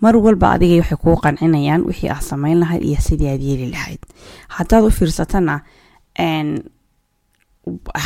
Mar 0.02 0.16
walba 0.18 0.52
adigay 0.56 0.80
waxay 0.80 0.98
kuu 1.04 1.16
qancinayaan 1.24 1.84
wixii 1.90 2.10
aad 2.10 2.22
sameyn 2.22 2.60
lahayd 2.60 2.84
iyo 2.84 3.00
sidii 3.02 3.30
aad 3.34 3.42
yeeli 3.42 3.68
lahayd. 3.72 4.00
Haddaad 4.48 4.84
u 4.88 4.92
fiirsatana 4.92 5.62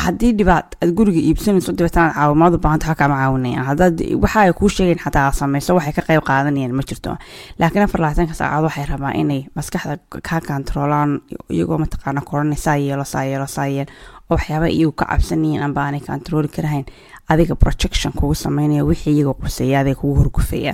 haddii 0.02 0.34
dhibaat 0.38 0.76
aad 0.82 0.91
guriga 0.98 1.17
iibsanayso 1.30 1.72
dabeetanaad 1.78 2.13
caawimaad 2.15 2.54
u 2.56 2.60
baahanta 2.65 2.96
kaama 3.00 3.15
caawinayaan 3.22 3.65
haddaad 3.70 3.98
waxa 4.24 4.54
kuu 4.60 4.70
sheegayn 4.70 5.00
xataa 5.04 5.24
aad 5.28 5.34
samayso 5.39 5.76
waxay 5.78 5.93
ka 5.98 6.02
qayb 6.08 6.22
qaadanayaan 6.30 6.76
ma 6.78 6.84
jirto. 6.89 7.15
Laakiin 7.60 7.84
afar 7.86 8.02
labaatanka 8.02 8.34
saacadood 8.39 8.67
waxay 8.70 8.86
rabaa 8.91 9.13
inay 9.22 9.41
maskaxda 9.58 9.98
kaa 10.30 10.41
kantaroolaan 10.50 11.12
iyagoo 11.50 11.78
mataqaana 11.84 12.22
koranay 12.30 12.58
saa 12.65 12.76
yeelo 12.78 13.04
saa 13.13 13.24
yeelo 13.30 13.48
saa 13.56 13.65
yeel 13.76 13.88
oo 14.30 14.36
waxyaaba 14.38 14.67
iyagu 14.70 14.91
ka 15.00 15.06
cabsanayeen 15.12 15.63
amba 15.63 15.82
aanay 15.86 16.00
kantarooli 16.10 16.48
karahayn. 16.56 16.86
Adiga 17.30 17.56
projection 17.56 18.13
kugu 18.13 18.36
sameynaya 18.36 18.84
wixii 18.86 19.13
iyaga 19.17 19.34
quseeya 19.41 19.80
adiga 19.80 20.00
kugu 20.02 20.15
horgufaya 20.20 20.74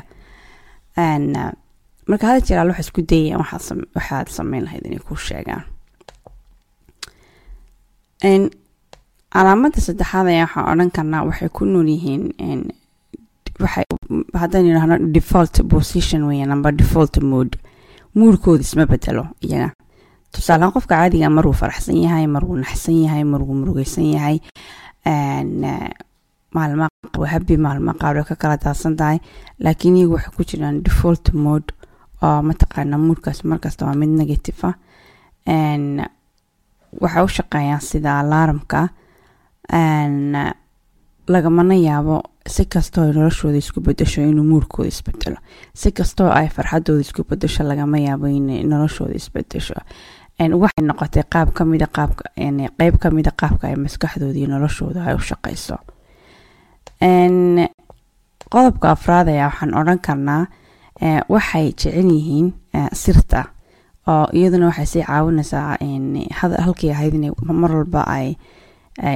marka 2.08 2.28
hada 2.28 2.41
jeraal 2.48 2.67
waxay 2.72 2.86
isku 2.86 3.02
dayayaan 3.12 3.41
waxaad 3.96 4.28
sameyn 4.38 4.63
lahayd 4.65 4.86
inay 4.88 5.00
kuu 5.08 5.15
sheegaan 5.30 5.63
calaamada 9.34 9.80
saddexaad 9.88 10.28
ayaa 10.28 10.46
waxaan 10.48 10.72
odhan 10.74 10.91
karnaa 10.96 11.24
waxay 11.30 11.50
ku 11.58 11.65
nool 11.65 11.88
yihiin 11.96 12.24
waxay 13.63 13.86
haddaan 14.41 14.65
yidhaahno 14.67 14.96
default 15.15 15.56
position 15.74 16.22
weeyaan 16.30 16.52
amba 16.56 16.72
default 16.72 17.17
mood 17.32 17.52
moodkooda 18.15 18.62
isma 18.67 18.86
bedelo 18.86 19.24
iyaga. 19.41 19.69
Tusaalehaan 20.34 20.74
qofka 20.76 20.96
caadiga 20.98 21.30
marwuu 21.30 21.54
faraxsan 21.62 21.98
yahay 22.06 22.26
marwuu 22.36 22.58
naxsan 22.63 22.98
yahay 23.06 23.24
marwuu 23.24 23.54
murugeysan 23.60 24.06
yahay 24.15 24.38
maalma 26.56 26.88
habi 27.34 27.58
maalma 27.58 27.93
qaar 28.02 28.15
way 28.17 28.24
ka 28.30 28.36
kala 28.41 28.58
daadsan 28.58 28.96
tahay 28.98 29.17
laakiin 29.63 29.98
iyagu 29.98 30.13
waxay 30.17 30.34
ku 30.38 30.43
jiraan 30.50 30.84
default 30.86 31.34
mode 31.34 31.69
oo 32.22 32.39
mataqaana 32.50 32.98
moodkaas 32.98 33.39
markasta 33.52 33.86
waa 33.86 33.96
mid 34.02 34.10
negative 34.10 34.62
ah. 34.69 34.76
Waxay 37.02 37.24
u 37.28 37.36
shaqeeyaan 37.38 37.82
sida 37.82 38.19
alaaramka 38.22 38.89
lagamana 41.28 41.76
yaabo 41.76 42.23
si 42.47 42.65
kastoo 42.65 43.04
ay 43.08 43.12
noloshooda 43.13 43.58
isku 43.58 43.80
bedesho 43.82 44.21
inuu 44.21 44.43
muurkooda 44.43 44.88
isbedelo 44.89 45.38
si 45.73 45.91
kastoo 45.91 46.30
ay 46.32 46.47
farxadooda 46.49 47.02
isku 47.02 47.23
bedesho 47.23 47.63
lagama 47.63 47.97
yaabo 47.99 48.28
in 48.28 48.47
noloshooda 48.69 49.15
isbedesho 49.15 49.73
waxay 50.39 50.84
noqotay 50.88 51.23
qaab 51.34 51.54
kamida 51.54 51.88
qaabka 51.88 52.26
qeyb 52.80 52.95
kamida 52.99 53.32
qaabka 53.32 53.67
ay 53.67 53.76
maskaxdooda 53.76 54.38
iyo 54.39 54.47
noloshooda 54.47 55.06
ay 55.08 55.15
u 55.15 55.19
shaqeyso. 55.19 55.78
Qodobka 58.54 58.91
afraad 58.91 59.28
ayaa 59.28 59.47
waxaan 59.49 59.73
odhan 59.80 59.99
karnaa 59.99 60.43
waxay 61.30 61.71
jecel 61.80 62.10
yihiin 62.12 62.54
sirta 62.93 63.45
oo 64.08 64.28
iyaduna 64.34 64.67
waxay 64.67 64.86
sii 64.86 65.04
caawinaysaa 65.08 65.78
halkii 66.63 66.91
ahayd 66.91 67.13
in 67.13 67.32
mar 67.62 67.71
walba 67.71 68.04
ay 68.08 68.36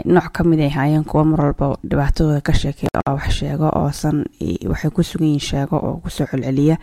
nooc 0.06 0.32
ka 0.34 0.44
mid 0.44 0.60
ay 0.60 0.70
haayeen 0.70 1.04
kuwa 1.06 1.24
mar 1.26 1.40
walba 1.46 1.78
dhibaatadooda 1.90 2.42
ka 2.42 2.54
sheekeya 2.54 2.90
oo 3.08 3.14
wax 3.16 3.30
sheego 3.40 3.70
oosan 3.76 4.26
waxay 4.70 4.92
ku 4.92 5.04
sugan 5.04 5.28
yihiin 5.28 5.40
sheego 5.50 5.76
oo 5.78 5.98
ku 6.04 6.10
soo 6.10 6.26
celceliya. 6.26 6.78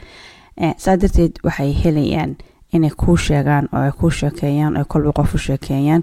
Saa 0.77 0.97
darteed 0.97 1.39
waxay 1.43 1.73
helayaan 1.75 2.37
inay 2.73 2.91
kuu 2.91 3.17
sheegaan 3.17 3.69
oo 3.73 3.81
ay 3.83 3.93
kuu 3.93 4.11
sheekeeyaan 4.11 4.77
ay 4.77 4.85
kolba 4.89 5.13
qof 5.13 5.35
u 5.35 5.39
sheekeeyaan 5.39 6.03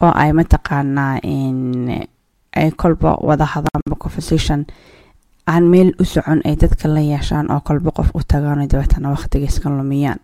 oo 0.00 0.12
ay 0.14 0.32
mataqaanaa 0.32 1.20
ay 2.56 2.70
kolba 2.76 3.16
wada 3.20 3.44
hadaanba 3.44 3.96
conversation 3.98 4.64
aan 5.46 5.64
meel 5.68 5.92
u 6.00 6.04
socon 6.04 6.40
ay 6.44 6.56
dadka 6.56 6.88
la 6.88 7.00
yeeshaan 7.00 7.50
oo 7.52 7.60
kolba 7.60 7.90
qof 7.90 8.10
u 8.14 8.20
tagaan 8.24 8.68
dabeetana 8.68 9.10
waqtiga 9.12 9.46
iska 9.46 9.68
lumiyaan. 9.70 10.18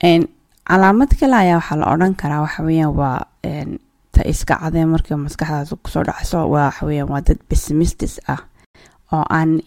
Calaamad 0.00 1.10
kale 1.20 1.36
ayaa 1.36 1.56
waxaa 1.60 1.76
la 1.76 1.92
odhan 1.92 2.14
karaa 2.16 2.40
waxa 2.40 2.62
weeyaan 2.62 2.94
waa 2.96 3.20
ta 4.12 4.20
iska 4.32 4.54
cadee 4.62 4.84
markii 4.92 5.16
maskaxdaas 5.24 5.70
ku 5.82 5.88
soo 5.90 6.02
dhacso 6.08 6.38
waxa 6.54 6.86
weeyaan 6.86 7.08
waa 7.12 7.20
dad 7.26 7.38
pessimistis 7.48 8.20
ah 8.28 8.40
oo 9.12 9.24
aan 9.38 9.60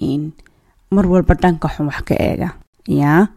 mar 0.95 1.05
walba 1.12 1.34
dhanka 1.41 1.67
xun 1.73 1.88
wax 1.89 2.01
ka 2.08 2.15
eega. 2.19 2.49
Yaa 2.88 3.27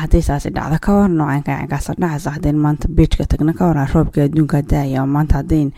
hadday 0.00 0.22
saasi 0.22 0.50
dhacdo 0.56 0.78
ka 0.84 0.90
hor 0.92 1.08
noocanka 1.08 1.66
dhacaysa. 2.00 2.30
Haddayn 2.36 2.58
maanta 2.64 2.86
beijka 2.88 3.24
tagna 3.26 3.52
ka 3.58 3.66
waran 3.68 3.88
roobka 3.94 4.24
adduunka 4.26 4.62
daaya 4.62 5.02
oo 5.02 5.06
maanta 5.14 5.34
haddayn 5.42 5.72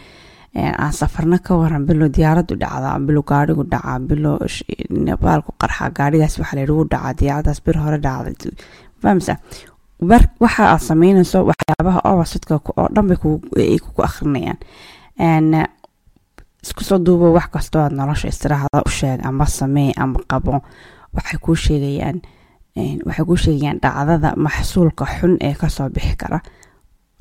aan 0.55 0.93
safarna 0.93 1.39
ka 1.47 1.57
waran 1.61 1.87
bilo 1.87 2.07
diyaaradu 2.09 2.55
dhacda 2.63 2.99
bilo 3.07 3.23
gaarigu 3.31 3.65
dhaca 3.73 3.99
bilo 4.09 4.33
baalku 5.25 5.51
qarxa 5.61 5.91
gaarigaas 5.99 6.39
waxaa 6.39 6.57
layidhi 6.59 6.85
dhacaa 6.93 7.13
diyaaradaas 7.21 7.59
bir 7.65 7.77
hore 7.85 7.99
dhacda 8.07 8.51
fahamsa 9.03 9.35
waxa 10.01 10.63
aad 10.73 10.81
sameynayso 10.81 11.39
waxyaabaha 11.51 12.01
obasidka 12.13 12.55
oo 12.77 12.89
dhan 12.95 13.07
bay 13.09 13.17
kugu 13.79 14.03
akrinayaan 14.03 14.59
isku 16.65 16.83
soo 16.85 16.99
duubo 16.99 17.33
wax 17.33 17.47
kastoo 17.55 17.83
aad 17.83 17.93
nolosha 17.93 18.29
istiraahada 18.29 18.83
u 18.87 18.91
sheeg 18.91 19.21
amba 19.29 19.47
samee 19.47 19.93
amba 19.97 20.21
qabo 20.31 20.61
waxay 21.15 21.39
kuu 21.45 21.55
sheegayaan 21.55 22.19
waxay 23.07 23.25
kuu 23.29 23.37
sheegayaan 23.37 23.79
dhacdada 23.83 24.35
maxsuulka 24.37 25.05
xun 25.17 25.37
ee 25.41 25.55
ka 25.55 25.69
soo 25.69 25.89
bixi 25.89 26.17
kara. 26.17 26.41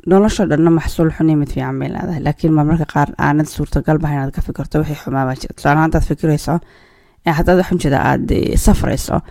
Nolosha 0.08 0.46
dhanna 0.50 0.70
maxsuul 0.72 1.12
xun 1.16 1.30
iyo 1.30 1.38
mid 1.38 1.52
fiican 1.54 1.80
bay 1.80 1.90
leedahay 1.90 2.22
laakiin 2.26 2.54
marmarka 2.54 2.86
qaar 2.94 3.10
aanad 3.18 3.46
suurtagal 3.56 3.98
inaad 4.02 4.32
ka 4.36 4.42
fikirto 4.42 4.80
wixii 4.80 4.96
xumaabaa 5.04 5.36
jira. 5.42 5.54
Tusaale 5.56 5.80
haddaad 5.80 6.04
fikirayso 6.10 6.60
haddaad 7.38 7.58
waxun 7.62 7.80
jeeda 7.84 8.00
aada 8.10 8.36
safrayso 8.66 9.22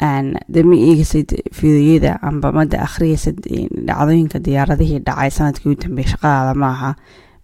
dee 0.00 0.62
ma 0.70 0.76
eegaysid 0.76 1.28
fiidoyada 1.52 2.12
amba 2.28 2.52
mada 2.52 2.78
akhriyaysid 2.86 3.40
dhacdooyinka 3.88 4.38
diyaaradihii 4.46 5.00
dhacay 5.08 5.30
sannadkii 5.38 5.72
u 5.72 5.80
dambeeyay 5.82 6.10
shaqadaada 6.12 6.54
ma 6.62 6.68
aha 6.76 6.90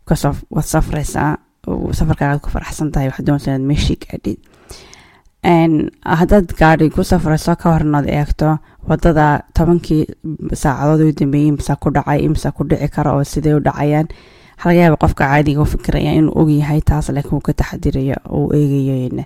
because 0.04 0.24
waad 0.50 0.64
safraysaa 0.74 1.30
safarkaagaad 1.98 2.40
ku 2.40 2.50
faraxsan 2.54 2.92
tahay 2.94 3.08
waxaad 3.10 3.28
inaad 3.28 3.64
meeshii 3.70 3.98
gaadhid 4.04 4.38
haddaad 6.20 6.46
gaadhi 6.60 6.90
ku 6.90 7.04
safrayso 7.04 7.56
ka 7.60 7.72
hor 7.74 7.82
inaad 7.86 8.08
eegto 8.18 8.58
waddada 8.88 9.26
tobankii 9.54 10.02
saacadood 10.62 11.02
u 11.08 11.12
dambeeyey 11.20 11.48
imisa 11.52 11.76
ku 11.76 11.90
dhacay 11.96 12.24
imisa 12.26 12.52
ku 12.56 12.64
dhici 12.64 12.88
kara 12.88 13.12
oo 13.16 13.24
sidee 13.24 13.54
u 13.54 13.60
dhacayaan. 13.60 14.08
Laga 14.64 14.96
qofka 14.96 15.24
caadiga 15.28 15.60
u 15.60 15.64
fikiraya 15.68 16.12
inuu 16.18 16.32
ogyahay 16.40 16.80
taas 16.80 17.08
laakiin 17.12 17.34
uu 17.36 17.40
ka 17.44 17.52
taxadirayo 17.52 18.16
uu 18.36 18.46
eegayo 18.56 19.24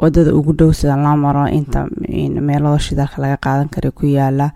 waddada 0.00 0.30
ugu 0.34 0.52
dhow 0.58 0.70
sida 0.72 0.96
loo 0.96 1.16
maro 1.16 1.46
inta 1.48 1.86
meelada 2.46 2.78
shidaalka 2.78 3.18
laga 3.22 3.36
qaadan 3.44 3.68
kara 3.74 3.90
ku 3.90 4.06
yaalla 4.06 4.52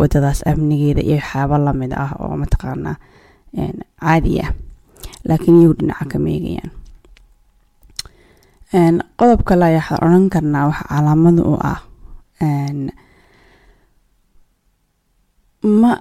wadadaas 0.00 0.40
amnigeeda 0.50 1.02
iyo 1.02 1.16
waxyaabo 1.22 1.56
la 1.58 1.72
mid 1.72 1.92
ah 1.92 2.12
oo 2.20 2.34
mataqaanaa 2.36 2.96
caadi 4.00 4.40
ah. 4.44 4.50
Laakiin 5.26 5.58
iyagu 5.60 5.74
dhinaca 5.78 6.04
kama 6.10 6.28
eegayaan. 6.30 6.70
Qodob 9.18 9.40
kale 9.48 9.64
ayaa 9.70 9.98
odhan 10.04 10.26
karnaa 10.30 10.66
waxa 10.70 10.84
calaamada 10.90 11.42
u 11.42 11.54
ah 11.70 11.80
ma 15.80 15.92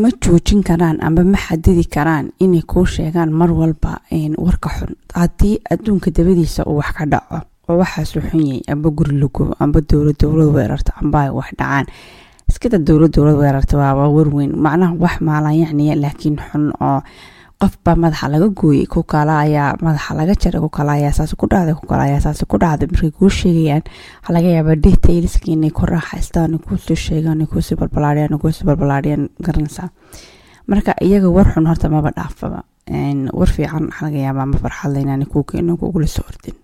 ma 0.00 0.08
joojin 0.22 0.62
karaan 0.66 0.98
amba 1.06 1.22
ma 1.24 1.38
xadidi 1.38 1.84
karaan 1.94 2.32
inay 2.42 2.62
kuu 2.70 2.86
sheegaan 2.86 3.30
mar 3.30 3.50
walba 3.52 4.00
warka 4.38 4.68
xun. 4.76 4.92
Haddii 5.14 5.60
adduunka 5.70 6.10
dabadiisa 6.10 6.64
uu 6.66 6.76
wax 6.80 6.90
ka 6.96 7.04
dhaco 7.06 7.38
oo 7.68 7.76
waxaasu 7.82 8.18
xun 8.28 8.40
yahay 8.46 8.62
amba 8.72 8.88
guri 8.90 9.14
lago 9.22 9.54
amba 9.62 9.78
dowlad 9.90 10.16
dowlad 10.22 10.50
weerarta 10.56 10.92
amba 11.00 11.18
ay 11.26 11.30
wax 11.38 11.48
dhacaan. 11.58 11.86
Iskada 12.50 12.78
dowlad 12.78 13.12
dowlad 13.14 13.36
weerarta 13.42 13.74
waaba 13.78 14.08
warweyn 14.16 14.52
macnaha 14.64 14.94
wax 15.02 15.14
maalan 15.26 15.54
yacniya 15.62 15.94
laakiin 16.02 16.36
xun 16.48 16.64
oo 16.80 17.00
qofbaa 17.62 17.94
madaxa 18.02 18.26
laga 18.28 18.48
gooyey 18.50 18.86
ku 18.90 19.02
kale 19.06 19.30
ayaa 19.46 19.78
madaxa 19.78 20.14
laga 20.18 20.34
jaray 20.34 20.58
ku 20.60 20.68
kale 20.68 20.90
ayaa 20.98 21.14
saas 21.14 21.30
ku 21.38 21.46
dhacday 21.46 21.74
ku 21.78 21.86
kale 21.86 22.02
ayaa 22.10 22.20
saas 22.20 22.42
ku 22.50 22.58
dhacday. 22.58 22.88
Markay 22.90 23.10
kuu 23.14 23.30
sheegayaan 23.30 23.84
waxaa 23.86 24.34
laga 24.34 24.48
yaabaa 24.56 24.76
inay 25.54 25.70
ku 25.70 25.82
raaxaystaan 25.86 26.58
kuusoo 26.58 26.98
sheegaan 26.98 27.46
kuusii 27.46 27.78
balbalaadhiyaan 27.78 28.38
kuusii 28.42 28.66
balbalaadhiyaan 28.66 29.30
garanaysaa 29.44 29.88
marka 30.66 30.92
iyaga 31.06 31.30
war 31.30 31.46
xun 31.54 31.66
horta 31.70 31.86
maba 31.88 32.10
dhaafaba. 32.10 32.60
War 33.38 33.46
fiican 33.54 33.86
waxaa 33.94 34.10
laga 34.10 34.34
ma 34.34 34.58
farxadla 34.58 35.24
kuu 35.30 35.44
keeno 35.46 35.76
kugula 35.78 36.06
soo 36.10 36.26
ordin 36.26 36.58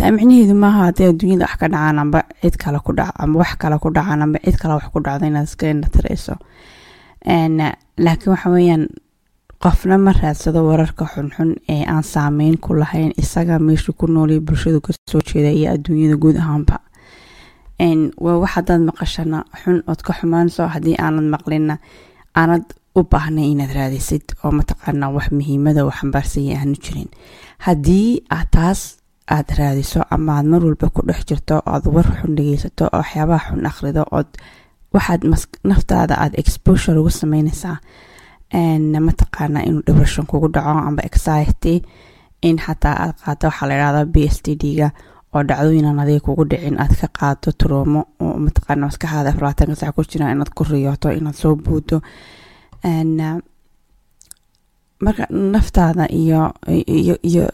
taa 0.00 0.10
micnaheedu 0.16 0.54
maaha 0.62 0.80
haddii 0.88 1.08
adduunyada 1.12 1.44
wax 1.46 1.56
ka 1.60 1.68
dhacaan 1.68 1.98
amba 1.98 2.20
cid 2.42 2.56
kale 2.62 2.78
ku 2.86 2.92
dhac 2.98 3.12
amba 3.22 3.38
wax 3.42 3.52
kale 3.62 3.76
ku 3.82 3.90
dhacaan 3.96 4.22
amba 4.22 4.38
cid 4.44 4.56
kale 4.60 4.74
wax 4.78 4.86
ku 4.92 5.00
dhacdo 5.04 5.26
inaad 5.26 5.44
iska 5.48 5.66
indhatirayso. 5.70 6.34
Laakiin 8.04 8.30
waxa 8.32 8.48
weeyaan 8.50 8.84
qofna 9.62 9.98
ma 9.98 10.12
raadsado 10.12 10.64
wararka 10.68 11.04
xunxun 11.04 11.50
ee 11.68 11.84
aan 11.84 12.02
saameyn 12.02 12.56
ku 12.58 12.74
lahayn 12.74 13.12
isaga 13.22 13.58
meeshu 13.58 13.92
ku 13.92 14.06
noolay 14.06 14.40
bulshadu 14.40 14.80
ka 14.80 14.92
soo 15.10 15.20
jeeda 15.20 15.50
iyo 15.52 15.72
adduunyada 15.74 16.16
guud 16.16 16.36
ahaanba. 16.36 16.76
Waa 18.24 18.38
wax 18.42 18.50
hadaad 18.56 18.80
maqashana 18.88 19.44
xun 19.62 19.82
ood 19.86 20.00
ka 20.02 20.12
xumaanayso 20.16 20.64
haddii 20.68 20.96
aanad 20.96 21.24
maqlina 21.34 21.76
aanad 22.36 22.64
u 22.96 23.02
baahnay 23.04 23.52
inaad 23.52 23.72
raadisid 23.76 24.24
oo 24.44 24.50
mataqaanaa 24.58 25.12
wax 25.16 25.28
muhiimada 25.36 25.84
oo 25.84 25.92
xambaarsanya 25.92 26.56
aanu 26.60 26.76
jirin. 26.84 27.08
Haddii 27.66 28.24
aad 28.32 28.48
taas 28.50 28.96
aad 29.36 29.48
raadiso 29.58 30.00
ama 30.14 30.30
aad 30.38 30.46
mar 30.52 30.62
walba 30.66 30.86
ku 30.94 31.00
dhex 31.08 31.20
jirto 31.28 31.54
oad 31.72 31.84
war 31.94 32.06
xun 32.20 32.32
dhegeysato 32.36 32.84
oo 32.92 32.98
waxyaabaha 33.02 33.46
xun 33.50 33.66
akhrido 33.70 34.02
ood 34.18 34.30
waxaad 34.94 35.22
naftaada 35.70 36.14
aad 36.22 36.32
exposure 36.42 36.98
ugu 37.00 37.10
sameynaysaa 37.20 37.76
mataqaanaa 39.06 39.62
inuu 39.68 39.82
depression 39.86 40.26
kugu 40.30 40.48
dhaco 40.54 40.70
amba 40.88 41.02
anxiety 41.08 41.74
in 42.48 42.56
xataa 42.64 42.94
aad 43.04 43.14
qaato 43.24 43.46
waxaa 43.48 43.68
la 43.68 43.74
yidhahdaa 43.74 44.04
b 44.14 44.16
s 44.34 44.36
t 44.44 44.46
d-ga 44.62 44.88
oo 45.34 45.42
dhacdooyinan 45.48 45.98
adiga 46.02 46.20
kugu 46.26 46.44
dhicin 46.50 46.76
aad 46.82 46.92
ka 47.00 47.08
qaado 47.18 47.48
troomo 47.60 48.00
oo 48.24 48.34
mataqaana 48.44 48.86
maskaxaada 48.88 49.30
aflaatanka 49.32 49.74
sac 49.80 49.94
ku 49.96 50.02
jiraan 50.10 50.32
inaad 50.34 50.50
ku 50.56 50.62
riyooto 50.70 51.08
inaad 51.18 51.34
soo 51.42 51.54
buudo 51.64 51.96
marka 55.00 55.26
naftaada 55.30 56.04
iyo 56.20 56.52
iyo 56.86 57.16
iyo 57.22 57.44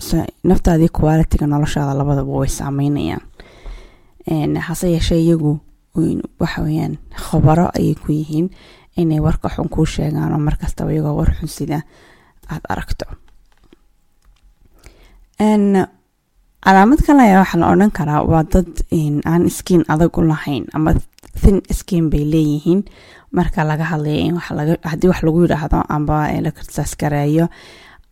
naftaadii 0.44 0.88
qualitiga 0.98 1.46
noloshaada 1.46 1.94
labadaba 1.94 2.32
way 2.40 2.48
saameynayaan 2.48 4.56
hase 4.66 4.86
yeeshee 4.94 5.20
iyagu 5.24 5.58
waxa 6.40 6.62
weyaan 6.62 6.94
khobaro 7.24 7.66
ayay 7.78 7.94
ku 7.94 8.12
yihiin 8.12 8.48
inay 8.96 9.20
warka 9.26 9.48
xun 9.54 9.68
kuu 9.68 9.86
sheegaan 9.86 10.32
oo 10.32 10.38
markastaba 10.48 10.92
iyagoo 10.92 11.16
war 11.18 11.30
xun 11.38 11.48
sida 11.48 11.78
aada 12.50 12.66
aragto. 12.68 13.06
Calaamad 16.66 16.98
kale 17.06 17.22
ayaa 17.22 17.40
waxaa 17.44 17.60
la 17.60 17.66
odhan 17.72 17.90
karaa 17.98 18.22
waa 18.30 18.42
dad 18.52 18.70
aan 19.30 19.50
skiin 19.50 19.84
adag 19.88 20.18
u 20.18 20.22
lahayn 20.26 20.64
ama 20.74 20.90
thin 21.40 21.60
skiin 21.78 22.10
bay 22.10 22.24
leeyihiin 22.32 22.80
marka 23.36 23.60
laga 23.70 23.84
hadlaya 23.92 24.20
in 24.28 24.36
haddii 24.90 25.08
wax 25.12 25.20
lagu 25.22 25.38
yidhaahdo 25.44 25.84
amba 25.96 26.32
la 26.40 26.50
karsaskareeyo 26.50 27.46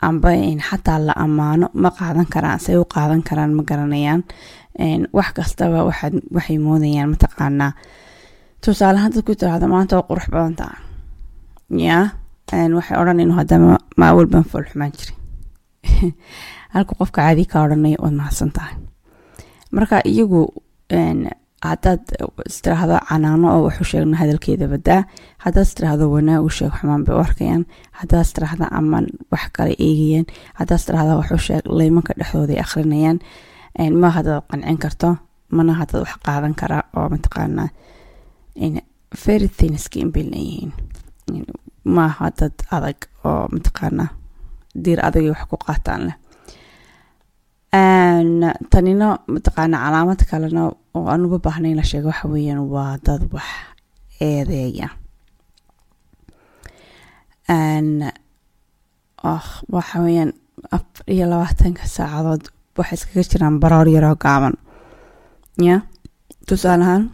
amba 0.08 0.30
xataa 0.68 0.98
la 0.98 1.12
ammaano 1.24 1.66
ma 1.74 1.90
qaadan 1.98 2.26
karaan 2.34 2.60
say 2.60 2.76
u 2.76 2.84
qaadan 2.84 3.22
karaan 3.22 3.54
ma 3.56 3.62
garanayaan. 3.62 4.22
Wax 5.12 5.32
kastaba 5.32 5.84
waxay 5.86 6.58
moodayaan 6.58 7.10
mataqaanaa 7.14 7.72
tusaalehaan 8.60 9.12
dad 9.14 9.24
ku 9.24 9.32
tiraahdo 9.34 9.66
maanta 9.68 9.96
waa 9.96 10.08
qurux 10.08 10.26
badan 10.34 10.54
taha 10.60 10.76
waxay 12.78 12.96
odhanayn 13.00 13.30
hadama 13.38 13.78
ma 13.96 14.04
awal 14.10 14.26
baan 14.26 14.44
fool 14.44 14.64
jirin 14.98 15.18
halka 16.74 16.92
qofka 16.98 17.20
caadi 17.22 17.44
ka 17.46 17.64
odhanayo 17.64 17.98
waad 18.04 18.14
mahadsan 18.20 18.50
tahay. 18.50 18.76
Marka 19.72 19.96
iyagu 20.04 20.40
haddaad 21.64 22.02
istiraahdo 22.50 22.96
canaano 23.08 23.46
oo 23.54 23.62
waxu 23.66 23.84
sheegno 23.90 24.16
hadalkeeda 24.22 24.66
badaa 24.74 25.00
haddaad 25.44 25.66
istiraahdo 25.68 26.04
wanaag 26.14 26.42
u 26.48 26.50
sheeg 26.56 26.72
xumaan 26.78 27.04
bay 27.06 27.14
u 27.16 27.20
arkayaan. 27.26 27.64
Haddaad 28.00 28.22
istiraahdo 28.26 28.64
amaan 28.78 29.06
wax 29.32 29.44
kale 29.56 29.72
eegayaan. 29.86 30.26
Haddaad 30.58 30.78
istiraahdo 30.80 31.12
waxu 31.20 31.38
sheeg 31.46 31.62
laymanka 31.78 32.12
dhexdooday 32.18 32.58
akhrinayaan. 32.64 33.18
Ma 34.00 34.08
haddaad 34.16 34.42
qancin 34.50 34.78
karto? 34.84 35.08
Mana 35.56 35.72
haddaad 35.80 36.02
wax 36.04 36.14
qaadan 36.26 36.54
kara 36.60 36.78
oo 36.96 37.06
mataqaanaa 37.14 37.68
very 39.26 39.48
thin 39.58 39.78
skin 39.78 40.12
bay 40.12 40.24
leeyihiin. 40.32 40.72
Maaha 41.84 42.30
dad 42.38 42.56
adag 42.76 42.98
oo 43.24 43.44
mataqaanaa 43.54 44.08
diir 44.84 45.00
adagay 45.06 45.30
wax 45.34 45.42
ku 45.50 45.56
qaataan 45.66 46.00
leh. 46.06 46.16
Tanina 48.72 49.08
mataqaana 49.34 49.76
calaamad 49.84 50.20
kalena 50.30 50.62
oo 50.94 51.06
aan 51.10 51.24
uba 51.26 51.38
baahna 51.46 51.68
in 51.68 51.76
la 51.76 51.82
sheego 51.90 52.08
waxa 52.12 52.28
weeyaan 52.28 52.62
waa 52.74 52.96
dad 53.06 53.22
wax 53.34 53.48
eedeeya. 54.20 54.88
Waxa 59.74 59.98
weeyaan 60.04 60.32
afar 60.70 61.04
iyo 61.14 61.26
labaatanka 61.30 61.84
saacadood 61.96 62.44
waxay 62.78 62.96
iskaga 62.98 63.22
jiraan 63.30 63.60
baroor 63.62 63.88
yaroo 63.88 64.16
gaaban. 64.24 64.54
Ya 65.58 65.76
tusaalahaan 66.46 67.10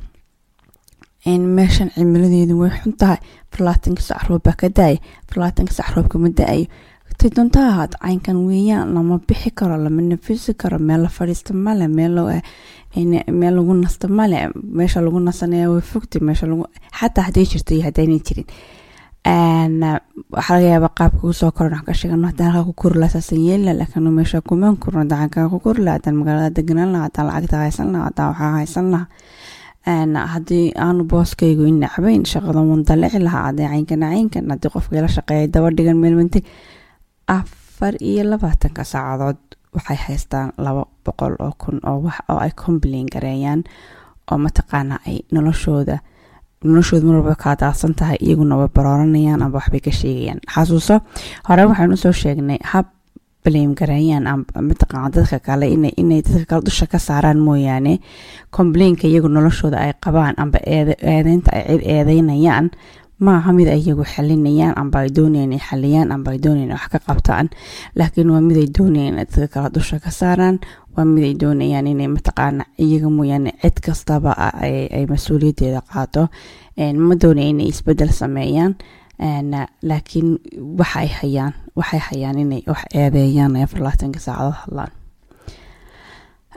meeshan 1.56 1.90
cimiladeedu 1.94 2.54
way 2.60 2.70
xun 2.80 2.92
tahay 3.00 3.18
farlaatanka 3.52 4.02
sac 4.02 4.22
roob 4.28 4.42
baa 4.46 4.56
ka 4.60 4.68
sac 5.78 5.88
roobka 5.96 6.18
ma 6.18 6.28
da'ayo 6.38 6.66
tay 7.20 7.30
doonta 7.36 7.60
ahaad 7.70 7.92
caynkan 8.02 8.36
weeyaan 8.48 8.94
lama 8.94 9.18
bixi 9.28 9.50
karo 9.58 9.76
lama 9.84 10.02
nafisi 10.02 10.54
karo 10.62 10.78
meel 10.78 11.02
la 11.02 11.08
fadhiista 11.08 11.52
male 11.54 11.86
meel 11.88 13.54
lagu 13.56 13.74
nasta 13.82 14.08
male 14.08 14.38
meesha 14.78 15.00
lagu 15.06 15.18
nasanaya 15.20 15.70
way 15.72 15.80
fogta 15.92 16.18
meesha 16.26 16.46
lagu 16.46 16.64
xataa 16.98 17.24
hadday 17.28 17.44
jirto 17.50 17.74
iyo 17.74 17.82
haddaynay 17.88 18.20
jirin. 18.26 18.46
Waxaa 20.32 20.54
laga 20.56 20.68
yaaba 20.72 20.88
qaabka 20.98 21.18
ugu 21.24 21.32
soo 21.32 21.50
koran 21.52 21.84
ka 21.86 21.92
sheegan 21.92 22.24
haddaan 22.24 22.52
halkaa 22.54 22.66
ku 22.68 22.72
kori 22.82 23.08
saasan 23.14 23.38
yeelila 23.46 23.72
laakiin 23.80 24.08
meesha 24.18 24.40
kumaan 24.40 24.76
korno 24.82 25.04
dacankaa 25.04 25.48
ku 25.52 25.58
kori 25.60 25.84
lahaa 25.84 25.98
haddaan 25.98 26.16
magaalada 26.20 26.50
deganaan 26.56 26.92
lahaa 26.92 27.04
haddaan 27.08 27.26
lacagta 27.28 27.56
haysan 27.64 27.92
lahaa 27.92 28.06
haddaan 28.08 28.28
waxaa 28.32 28.52
haysan 28.58 28.86
lahaa. 28.92 30.26
Haddii 30.32 30.72
aanu 30.84 31.04
booskaygu 31.10 31.64
i 31.68 31.72
nacbayn 31.72 32.24
shaqada 32.32 32.60
wan 32.70 32.82
dalici 32.88 33.18
lahaa 33.26 33.44
haddii 33.48 33.68
caynkan 33.72 34.00
caynkan 34.00 34.44
haddii 34.52 34.70
qofkii 34.74 35.00
la 35.04 35.08
shaqeeya 35.16 35.46
daba 35.54 35.68
dhigan 35.76 35.96
meel 36.02 36.14
manteg 36.20 36.44
afar 37.36 37.94
iyo 38.10 38.22
labaatanka 38.30 38.82
saacadood 38.92 39.38
waxay 39.74 39.96
haystaan 40.06 40.48
laba 40.64 40.82
boqol 41.06 41.34
oo 41.46 41.52
kun 41.62 41.78
oo 41.90 41.98
wax 42.06 42.18
oo 42.32 42.38
ay 42.44 42.50
complain 42.64 43.06
gareeyaan 43.14 43.60
oo 44.30 44.38
mataqaana 44.44 44.96
ay 45.08 45.16
noloshooda 45.34 45.96
noloshooda 46.64 47.04
mar 47.06 47.16
walba 47.22 47.34
kaa 47.44 47.56
daadsan 47.60 47.94
tahay 47.98 48.18
iyaguna 48.26 48.54
way 48.60 48.68
barooranayaan 48.76 49.42
amba 49.42 49.58
waxbay 49.58 49.80
ka 49.86 49.90
sheegayaan. 50.00 50.40
Xasuuso 50.54 50.96
hore 51.48 51.62
waxaan 51.70 51.92
u 51.92 51.96
soo 51.96 52.12
sheegnay 52.12 52.58
hab 52.72 52.86
blame 53.44 53.72
gareeyaan 53.80 54.26
mataqaana 54.68 55.08
dadka 55.14 55.38
kale 55.46 55.66
inay 55.72 56.20
dadka 56.26 56.44
kale 56.50 56.62
dusha 56.68 56.86
ka 56.92 56.98
saaraan 56.98 57.38
mooyaane. 57.46 57.94
Complainka 58.56 59.06
iyagu 59.08 59.28
noloshooda 59.28 59.78
ay 59.86 59.92
qabaan 60.04 60.34
amba 60.42 60.58
eedeynta 60.66 61.50
ay 61.56 61.64
cid 61.68 61.82
eedeynayaan 61.94 62.66
maaha 63.20 63.52
mid 63.52 63.68
ay 63.68 63.80
iyagu 63.84 64.04
xalinayaan 64.14 64.74
amba 64.80 64.98
ay 65.04 65.10
doonayaan 65.16 65.52
ay 65.56 65.62
xaliyaan 65.68 66.08
amba 66.14 66.30
ay 66.34 66.38
doonayaan 66.44 66.72
wax 66.76 66.86
ka 66.92 66.98
qabtaan. 67.08 67.46
Laakiin 67.98 68.30
waa 68.32 68.40
mid 68.40 68.56
ay 68.62 68.68
doonayaan 68.76 69.16
dadka 69.20 69.46
kale 69.54 69.68
dusha 69.74 69.96
ka 70.04 70.10
saaraan 70.10 70.56
waa 70.96 71.04
mid 71.04 71.24
ay 71.28 71.34
doonayaan 71.42 71.86
inay 71.92 72.08
mataqaana 72.16 72.64
iyaga 72.84 73.08
mooyaane 73.16 73.50
cid 73.62 73.76
kastaba 73.86 74.32
ay 74.96 75.04
mas'uuliyaddeeda 75.12 75.80
qaato. 75.90 76.22
Ma 77.06 77.14
doonaya 77.22 77.48
inay 77.52 77.68
isbeddel 77.72 78.08
sameeyaan 78.20 78.72
laakiin 79.88 80.28
waxay 80.80 81.08
hayaan 81.18 81.52
waxay 81.76 82.00
hayaan 82.08 82.38
inay 82.44 82.62
wax 82.66 82.80
eedeeyaan 82.94 83.56
ay 83.56 83.62
afar 83.68 83.80
labaatanka 83.84 84.20
saacadood 84.20 84.56
hadlaan 84.64 84.92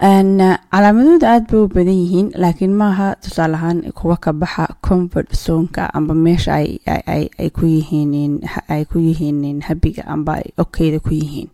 calaamadooda 0.03 1.27
aada 1.31 1.47
bay 1.51 1.59
u 1.63 1.67
badan 1.75 1.95
yihiin 2.03 2.27
laakiin 2.43 2.73
maaha 2.75 3.15
tusaale 3.23 3.55
ahaan 3.55 3.79
kuwa 3.95 4.17
ka 4.17 4.33
baxa 4.33 4.65
comfort 4.87 5.29
zonka 5.45 5.87
amba 5.93 6.13
meesha 6.13 6.53
ay 6.59 7.49
ku 7.55 8.99
yihiin 8.99 9.61
habiga 9.67 10.03
amba 10.07 10.33
ay 10.43 10.51
okeyda 10.57 10.99
ku 10.99 11.09
yihiin. 11.15 11.49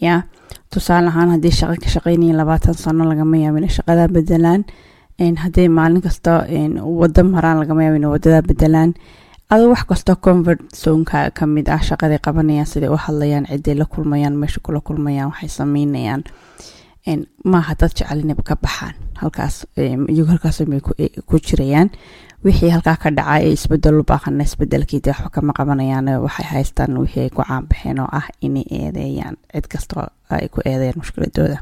Ya 0.00 0.22
tusaale 0.70 1.08
ahaan 1.08 1.30
haddii 1.38 1.50
shaqo 1.58 1.78
ka 1.78 1.88
shaqeynayeen 1.94 2.36
labaatan 2.36 2.74
sano 2.74 3.04
lagama 3.06 3.36
yaabo 3.38 3.58
inay 3.62 3.70
shaqadaa 3.70 4.08
bedelaan 4.10 4.64
hadday 5.42 5.68
maalin 5.68 6.02
kasta 6.02 6.42
wado 6.82 7.22
maraan 7.24 7.58
lagama 7.62 7.84
yaabo 7.86 7.96
inay 8.02 8.10
wadadaa 8.10 8.42
bedelaan 8.42 8.94
adoo 9.50 9.70
wax 9.70 9.84
kastoo 9.86 10.16
comfort 10.18 10.58
zonka 10.74 11.30
ka 11.30 11.46
mid 11.46 11.68
ah 11.70 11.78
shaqaday 11.78 12.18
qabanayaan 12.18 12.66
siday 12.66 12.90
u 12.90 12.98
hadlayaan 12.98 13.46
ciday 13.46 13.74
la 13.78 13.84
kulmayaan 13.86 14.34
meesha 14.34 14.58
kula 14.60 14.80
kulmayaan 14.82 15.30
waxay 15.30 15.48
sameynayaan 15.48 16.24
maaha 17.44 17.74
dad 17.80 17.92
jecel 17.94 18.20
inay 18.24 18.36
ka 18.44 18.54
baxaan. 18.56 18.94
Halkaas 19.20 19.66
iyagu 19.76 20.26
halkaas 20.32 20.58
bay 20.70 20.80
ku 21.28 21.38
jirayaan. 21.38 21.90
Wixii 22.44 22.70
halkaa 22.70 22.96
ka 23.02 23.10
dhaca 23.10 23.40
ee 23.42 23.52
isbeddel 23.56 23.98
u 24.00 24.04
baaqana 24.04 24.44
isbedelkiida 24.44 25.10
waxba 25.12 25.30
kama 25.30 25.52
qabanayaan 25.58 26.08
waxay 26.24 26.46
haystaan 26.52 26.98
wixii 26.98 27.22
ay 27.26 27.30
ku 27.30 27.42
caanbaxeen 27.42 27.98
oo 28.00 28.08
ah 28.12 28.26
inay 28.40 28.64
eedeeyaan. 28.70 29.36
Cid 29.54 29.66
kastoo 29.72 30.04
ay 30.30 30.48
ku 30.48 30.60
eedeeyaan 30.64 30.98
mushkiladooda. 31.00 31.58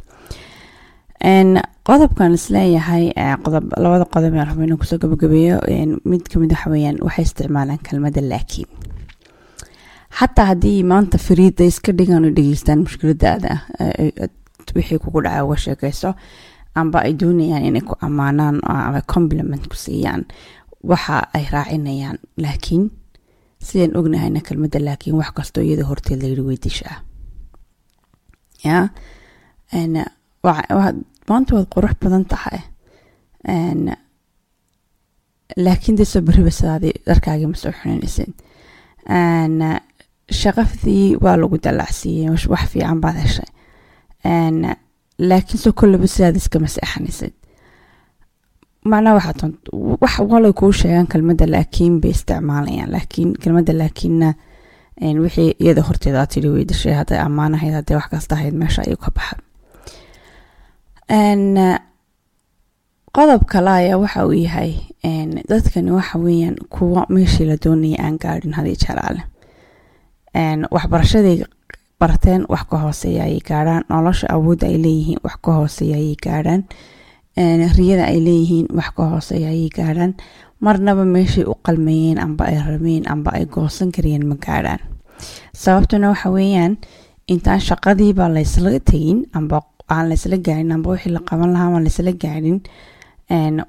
Qodobkan 1.85 2.33
is 2.35 2.49
leeyahay 2.51 3.13
labada 3.77 4.05
qodob 4.15 4.35
ee 4.35 4.45
rabo 4.45 4.63
inaan 4.65 4.79
ku 4.81 4.85
soo 4.85 4.99
gabagabeeyo. 4.99 5.61
Mid 6.05 6.25
ka 6.29 6.39
mid 6.41 6.51
waxa 6.53 6.71
weeyaan 6.71 6.99
waxay 7.07 7.25
isticmaalaan 7.25 7.79
kelmada 7.87 8.21
laakiin. 8.21 8.69
Xataa 10.19 10.47
haddii 10.53 10.83
maanta 10.83 11.19
fariida 11.19 11.65
iska 11.65 11.93
dhigaan 11.93 12.25
oo 12.25 12.31
dhegeystaan 12.37 12.83
mushkiladaada 12.85 13.53
wixii 14.75 14.99
kugu 14.99 15.21
dhaca 15.25 15.45
uga 15.45 15.57
sheekayso 15.65 16.11
amba 16.75 16.99
ay 17.07 17.13
doonayaan 17.21 17.65
inay 17.69 17.81
ku 17.89 17.95
ammaanaan 18.07 18.57
ama 18.65 19.01
compliment 19.15 19.65
ku 19.71 19.77
siiyaan. 19.77 20.23
Waxa 20.91 21.17
ay 21.37 21.45
raacinayaan 21.53 22.19
laakiin 22.43 22.91
sidaan 23.67 23.97
ognahayna 23.99 24.41
kelmada 24.47 24.79
laakiin 24.87 25.17
wax 25.21 25.31
kastoo 25.37 25.63
iyada 25.65 25.85
horteed 25.89 26.21
layidhi 26.23 26.43
weydishaa 26.49 26.97
ya? 28.65 28.89
Maanta 31.29 31.55
waad 31.57 31.69
qurux 31.75 31.95
badan 32.03 32.25
tahay. 32.33 32.59
Laakiin 35.57 35.97
dee 35.99 36.05
soo 36.05 36.21
dharkaagii 37.07 37.47
ma 37.47 37.57
soo 37.57 37.73
xunanaysid 37.79 38.33
shaqafdii 40.41 41.17
waa 41.23 41.37
lagu 41.41 41.57
dalacsiiyey 41.65 42.29
wax 42.53 42.65
fiican 42.73 43.01
baad 43.01 43.17
heshay 43.25 43.51
laakiin 45.19 45.59
soo 45.63 45.73
kollaba 45.73 46.07
sidaad 46.07 46.37
iskama 46.37 46.67
seexanaysid 46.69 47.33
macnaha 48.85 49.15
waxaa 49.17 49.51
wax 50.03 50.19
walay 50.33 50.53
kuu 50.53 50.73
sheegaan 50.73 51.07
kelmadda 51.07 51.47
laakiin 51.55 52.01
bay 52.01 52.11
isticmaalayaan. 52.11 52.91
Laakiin 52.93 53.33
kelmadda 53.43 53.73
laakiinna 53.79 54.35
wixii 55.25 55.51
iyada 55.65 55.83
horteeda 55.89 56.21
aad 56.21 56.31
tidhi 56.35 56.49
weydashay 56.57 56.93
hadday 57.01 57.19
ammaan 57.19 57.55
ahayd 57.55 57.91
wax 57.99 58.07
kasta 58.11 58.35
ahayd 58.35 58.55
meesha 58.55 58.83
ayuu 58.87 58.97
ka 59.05 59.11
baxa 59.17 59.37
qodob 63.17 63.43
kale 63.53 63.71
ayaa 63.71 63.99
waxa 64.05 64.27
uu 64.27 64.33
yahay 64.47 64.73
dadkani 65.49 65.91
waxa 65.91 66.19
weeyaan 66.19 66.57
kuwa 66.75 67.07
meeshii 67.09 67.47
la 67.47 67.57
doonaya 67.65 67.99
aan 68.05 68.17
gaadhin 68.23 68.53
haddii 68.59 68.77
jalaale 68.85 69.23
waxbarashaday 70.75 71.45
barteen 72.05 72.45
wax 72.53 72.65
ka 72.71 72.77
hooseeya 72.85 73.25
ayay 73.25 73.41
gaadhaan. 73.41 73.85
Nolosha 73.89 74.27
awoodda 74.29 74.67
ay 74.69 74.77
leeyihiin 74.85 75.21
wax 75.25 75.37
ka 75.45 75.53
hooseeya 75.59 75.97
ayay 75.97 76.17
gaadhaan. 76.27 76.63
Riyada 77.77 78.05
ay 78.13 78.21
leeyihiin 78.21 78.67
wax 78.77 78.91
ka 78.97 79.03
hooseeya 79.13 79.49
ayay 79.49 79.69
gaadhaan. 79.73 80.13
Marnaba 80.61 81.05
meeshay 81.05 81.45
u 81.49 81.55
qalmeeyeen 81.67 82.19
amba 82.21 82.45
ay 82.53 82.59
rabeen 82.61 83.09
amba 83.09 83.31
ay 83.33 83.47
goosan 83.47 83.89
karayeen 83.93 84.27
ma 84.29 84.37
gaadhaan. 84.37 84.81
Sababtuna 85.57 86.13
waxa 86.13 86.29
weeyaan 86.31 86.77
intaan 87.33 87.61
shaqadiiba 87.61 88.29
laysla 88.29 88.71
tegin 88.85 89.25
amba 89.33 89.63
aan 89.89 90.09
laysla 90.13 90.37
gaarin 90.47 90.73
amba 90.77 90.91
wixii 90.93 91.13
la 91.17 91.21
qaban 91.29 91.53
lahaa 91.53 91.73
aan 91.75 91.85
laysla 91.87 92.13
gaarin. 92.13 92.61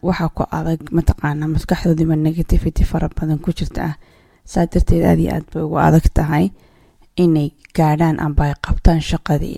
Waxaa 0.08 0.30
ku 0.36 0.44
adag 0.52 0.82
mataqaana 0.92 1.48
maskaxdoodiiba 1.48 2.16
negativity 2.16 2.84
fara 2.84 3.08
badan 3.10 3.40
ku 3.40 3.52
jirta 3.56 3.82
ah 3.90 3.96
saa 4.46 4.66
darteed 4.70 5.04
aad 5.10 5.20
iyo 5.20 5.32
aad 5.36 5.46
bay 5.54 5.64
ugu 5.64 5.78
adag 5.80 6.06
tahay 6.14 6.52
inay 7.18 7.50
gaadhaan 7.78 8.20
amba 8.20 8.44
ay 8.50 8.54
qabtaan 8.66 9.02
shaqadii. 9.02 9.58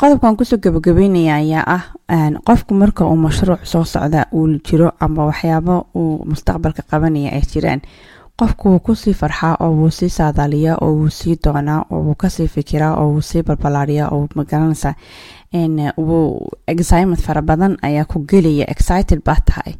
Qodobkan 0.00 0.36
ku 0.36 0.44
soo 0.48 0.56
gabagabeynaya 0.56 1.34
ayaa 1.44 1.64
ah 1.68 1.84
qofku 2.46 2.72
marka 2.74 3.04
uu 3.04 3.16
mashruuc 3.20 3.64
soo 3.68 3.84
socda 3.84 4.26
uu 4.32 4.48
jiro 4.64 4.88
amba 5.00 5.24
waxyaabo 5.28 5.86
uu 5.94 6.24
mustaqbalka 6.24 6.82
qabanaya 6.90 7.30
ay 7.36 7.44
jiraan 7.44 7.80
qofku 8.40 8.68
wuu 8.72 8.80
ku 8.80 8.94
sii 8.96 9.12
farxaa 9.12 9.56
oo 9.60 9.72
wuu 9.76 9.90
sii 9.92 10.08
saadaaliyaa 10.08 10.78
oo 10.80 10.92
wuu 10.96 11.10
sii 11.12 11.36
doonaa 11.44 11.84
oo 11.92 12.00
wuu 12.06 12.14
ka 12.16 12.28
sii 12.32 12.48
fikiraa 12.48 12.96
oo 12.96 13.12
wuu 13.12 13.20
sii 13.20 13.42
balbalaariyaa 13.44 14.08
oo 14.08 14.24
ma 14.34 14.44
garanaysaa 14.44 14.94
wuu 16.00 16.48
excitement 16.66 17.20
fara 17.20 17.42
badan 17.42 17.76
ayaa 17.82 18.04
ku 18.08 18.24
gelaya 18.24 18.64
excited 18.72 19.20
baad 19.24 19.44
tahay 19.44 19.74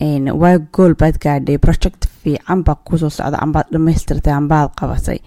waa 0.00 0.58
gool 0.72 0.94
baad 1.00 1.18
gaadhay 1.24 1.58
project 1.58 2.06
fiican 2.22 2.62
baa 2.64 2.74
ku 2.84 2.98
soo 2.98 3.10
socda 3.10 3.38
ambaad 3.44 3.66
dhamaystirtay 3.72 4.32
ambaad 4.32 4.70
qabatay. 4.78 5.18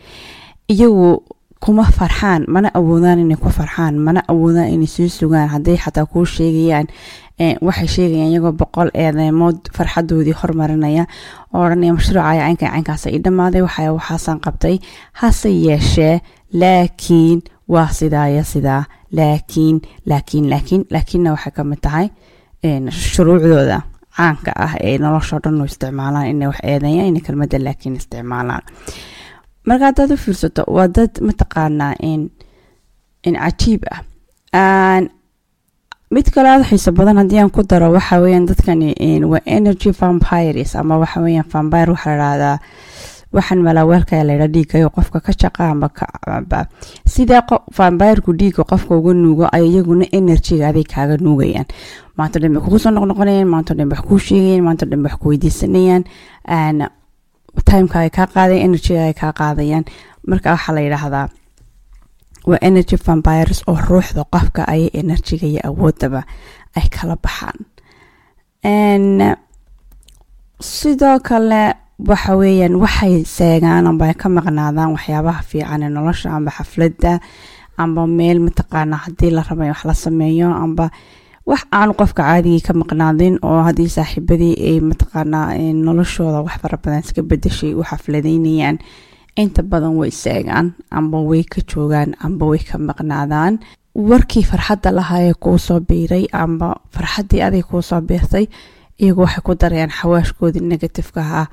Iyagu 0.69 1.23
kuma 1.63 1.83
farxaan 1.97 2.45
mana 2.47 2.69
awoodaan 2.73 3.19
inay 3.19 3.37
ku 3.37 3.49
farxaan 3.49 3.95
mana 4.05 4.21
awoodaan 4.27 4.69
inay 4.73 4.87
sii 4.87 5.09
sugaan 5.09 5.47
hadday 5.53 5.77
xataa 5.77 6.05
kuu 6.05 6.25
sheegayaan 6.25 6.87
waxay 7.61 7.87
sheegayaan 7.95 8.31
iyagoo 8.31 8.51
boqol 8.61 8.89
eedeemood 8.93 9.57
farxadoodii 9.75 10.33
hormarinaya 10.41 11.05
oo 11.53 11.69
mashruucaya 11.97 12.41
caynka 12.43 12.67
caynkaas 12.73 13.05
i 13.05 13.19
dhammaaday 13.25 13.61
waxa 13.61 13.93
waxaasan 13.93 14.39
qabtay. 14.45 14.75
Hase 15.19 15.49
yeeshee 15.65 16.21
laakiin 16.61 17.39
waa 17.73 17.87
sidaa 17.99 18.27
iyo 18.29 18.43
sidaa 18.43 18.83
laakiin 19.11 19.81
laakiin 20.09 20.49
laakiin 20.49 20.83
laakiinna 20.93 21.31
waxay 21.35 21.51
ka 21.57 21.63
mid 21.63 21.79
tahay 21.85 22.07
shuruucdooda 22.89 23.81
caanka 24.17 24.51
ah 24.65 24.73
ee 24.87 24.97
noloshao 24.97 25.39
dhan 25.43 25.61
u 25.61 25.65
isticmaalaan 25.65 26.27
inay 26.31 26.47
wax 26.47 26.59
eedeeyaan 26.63 27.07
inay 27.11 27.21
kelmadda 27.25 27.57
laakiin 27.65 27.95
isticmaalaan. 27.95 28.63
Marka 29.67 29.85
haddaad 29.89 30.11
u 30.11 30.17
fiirsato 30.17 30.63
waa 30.75 30.87
dad 30.87 31.11
mataqaanaa 31.27 31.93
in 32.03 32.29
cajiib 33.23 33.83
ah. 33.91 35.01
Mid 36.13 36.27
kale 36.33 36.49
aada 36.49 36.63
xiiso 36.69 36.91
badan 36.91 37.17
haddii 37.17 37.39
aan 37.41 37.49
ku 37.49 37.63
daro 37.69 37.87
waxa 37.91 38.19
weeyaan 38.21 38.45
dadkani 38.45 38.93
waa 39.31 39.41
energy 39.45 39.89
vampires 40.01 40.75
ama 40.75 40.97
waxa 41.03 41.21
weeyaan 41.21 41.49
vampire 41.53 41.89
waxaa 41.95 42.15
la 42.17 42.27
dhahdaa 42.37 42.57
waxaan 43.33 43.61
malaaweelka 43.65 44.23
la 44.23 44.33
yidhaa 44.33 44.51
dhiigayo 44.55 44.89
qofka 44.95 45.19
ka 45.25 45.31
shaqa 45.41 45.71
amba 45.73 45.89
ka 45.89 46.05
sidee 47.13 47.41
vampirku 47.77 48.31
dhiiga 48.39 48.63
qofka 48.63 48.93
uga 48.99 49.13
nuugo 49.13 49.45
ay 49.51 49.65
iyaguna 49.69 50.05
energyga 50.11 50.67
aday 50.69 50.83
kaaga 50.83 51.17
nuugayaan. 51.17 51.65
Maanta 52.17 52.39
dhan 52.39 52.53
bay 52.53 52.61
kugu 52.63 52.79
soo 52.79 52.91
noqnoqonayaan 52.93 53.47
maanta 53.53 53.73
dhan 53.77 53.89
wax 53.91 54.01
kuu 54.07 54.19
sheegayaan 54.19 54.63
maanta 54.67 54.85
dhan 54.85 55.01
wax 55.05 55.15
ku 55.21 55.29
weydiisanayaan 55.29 56.03
timeka 57.65 57.99
ay 58.05 58.09
kaa 58.09 58.27
qaadayan 58.33 58.63
energyga 58.69 59.01
ay 59.09 59.13
kaa 59.17 59.33
qaadayaan. 59.33 59.85
Marka 60.29 60.51
waxaa 60.53 60.73
la 60.75 60.81
yidhaahdaa 60.85 61.27
waa 62.49 62.59
energy 62.61 62.95
vampires 63.05 63.63
oo 63.67 63.77
ruuxda 63.89 64.23
qofka 64.33 64.61
ayay 64.67 64.89
energyga 64.93 65.47
iyo 65.47 65.61
awoodaba 65.69 66.21
ay 66.77 66.85
kala 66.93 67.15
baxaan. 67.17 67.57
Sidoo 70.61 71.19
kale 71.19 71.73
waxa 72.09 72.33
weeyaan 72.41 72.75
waxay 72.83 73.23
seegaan 73.37 73.87
amba 73.91 74.13
ka 74.21 74.27
maqnaadaan 74.37 74.91
waxyaabaha 74.95 75.41
fiican 75.49 75.81
ee 75.85 75.89
nolosha 75.97 76.29
amba 76.37 76.51
xafladda 76.57 77.13
amba 77.83 78.01
meel 78.17 78.39
mataqaana 78.47 78.95
haddii 79.03 79.31
la 79.35 79.41
raba 79.49 79.65
wax 79.71 79.81
la 79.89 79.93
sameeyo 80.05 80.47
amba 80.65 80.85
wax 81.49 81.61
aanu 81.77 81.93
qofka 81.99 82.23
caadigii 82.29 82.61
ka 82.67 82.73
maqnaadin 82.81 83.35
oo 83.49 83.59
haddii 83.67 83.89
saaxiibadii 83.97 84.53
ay 84.69 84.77
mataqaanaa 84.89 85.47
noloshooda 85.87 86.39
wax 86.45 86.55
fara 86.61 86.77
badan 86.83 87.01
iska 87.05 87.21
bedeshay 87.29 87.73
u 87.79 87.83
xafladeynayaan 87.89 88.77
inta 89.41 89.61
badan 89.71 89.93
way 89.99 90.09
istaagaan 90.13 90.67
amba 90.97 91.17
way 91.29 91.43
ka 91.53 91.59
joogaan 91.71 92.09
amba 92.25 92.43
way 92.51 92.59
ka 92.69 92.77
maqnaadaan. 92.77 93.53
Warkii 94.09 94.43
farxadda 94.49 94.89
lahaayee 94.97 95.33
kuu 95.43 95.57
soo 95.57 95.79
biiray 95.79 96.25
amba 96.43 96.67
farxaddii 96.93 97.41
adig 97.47 97.65
kuu 97.69 97.81
soo 97.81 98.01
biirtay 98.01 98.45
iyagu 99.01 99.21
waxay 99.21 99.43
ku 99.45 99.53
darayaan 99.61 99.91
xawaashkoodii 99.99 100.61
negatifeka 100.71 101.21
ahaa 101.21 101.47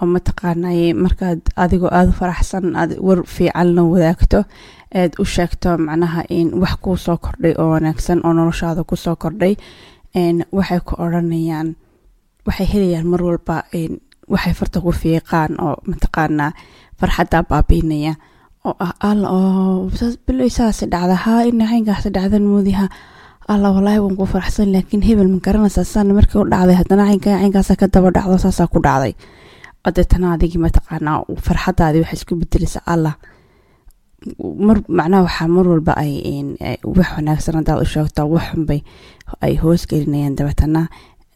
oo 0.00 0.06
mataqaanay 0.14 0.80
markaad 1.04 1.40
adigoo 1.62 1.90
aada 1.98 2.10
u 2.12 2.18
faraxsan 2.20 2.64
aad 2.80 2.90
war 3.06 3.20
fiican 3.34 3.68
la 3.76 3.82
wadaagto 3.92 4.38
aad 5.00 5.12
u 5.22 5.24
sheegto 5.34 5.70
macnaha 5.86 6.20
in 6.38 6.48
wax 6.62 6.74
kuu 6.84 6.96
kordhay 7.24 7.54
oo 7.60 7.68
wanaagsan 7.74 8.18
oo 8.26 8.32
noloshaada 8.38 8.82
ku 8.90 8.96
soo 9.04 9.16
kordhay 9.22 9.54
waxay 10.58 10.80
ku 10.88 10.92
odranayaan 11.04 11.68
waxay 12.46 12.66
helayaan 12.72 13.06
mar 13.12 13.20
walba 13.22 13.56
waxay 14.32 14.54
farta 14.58 14.78
ku 14.84 14.90
fiiqaan 15.00 15.52
oo 15.64 15.76
mataqaanaa 15.90 16.52
farxaddaa 17.00 17.42
baabiinaya. 17.50 18.14
Oo 18.66 18.74
ah 18.84 18.92
alla 19.08 19.26
oo 19.30 19.90
biloy 20.26 20.50
saasi 20.50 20.84
dhacda 20.92 21.14
haa 21.24 21.42
ina 21.50 21.64
caynkaasi 21.70 22.08
dhacdan 22.16 22.42
moodiha 22.50 22.86
alla 23.52 23.68
walaahi 23.76 24.00
waan 24.04 24.16
ku 24.18 24.26
faraxsan 24.32 24.72
laakiin 24.74 25.02
hebel 25.08 25.28
ma 25.32 25.38
garanaysaa 25.46 25.84
saana 25.92 26.12
markii 26.18 26.40
u 26.42 26.50
dhacday 26.52 26.76
haddana 26.80 27.04
caynka 27.08 27.30
caynkaasa 27.40 27.72
ka 27.80 27.86
daba 27.94 28.10
dhacdo 28.16 28.36
saasaa 28.44 28.66
ku 28.72 28.78
dhacday 28.86 29.14
oo 29.88 29.92
deetana 29.96 30.32
adigii 30.36 30.60
mataqaanaa 30.66 31.18
farxadaadii 31.46 32.02
waxay 32.04 32.18
isku 32.20 32.34
bedeleysa 32.40 32.80
allah. 32.94 33.14
Mar 34.66 34.78
macnaha 34.98 35.22
waxaa 35.26 35.48
mar 35.56 35.66
walba 35.72 35.92
ay 36.02 36.12
wax 36.96 37.08
wanaagsan 37.16 37.54
hadaad 37.58 37.82
u 37.82 37.86
sheegto 37.94 38.22
waxunbay 38.34 38.80
ay 39.46 39.54
hoos 39.62 39.82
gelinayaan 39.90 40.36
dabeetana 40.38 40.82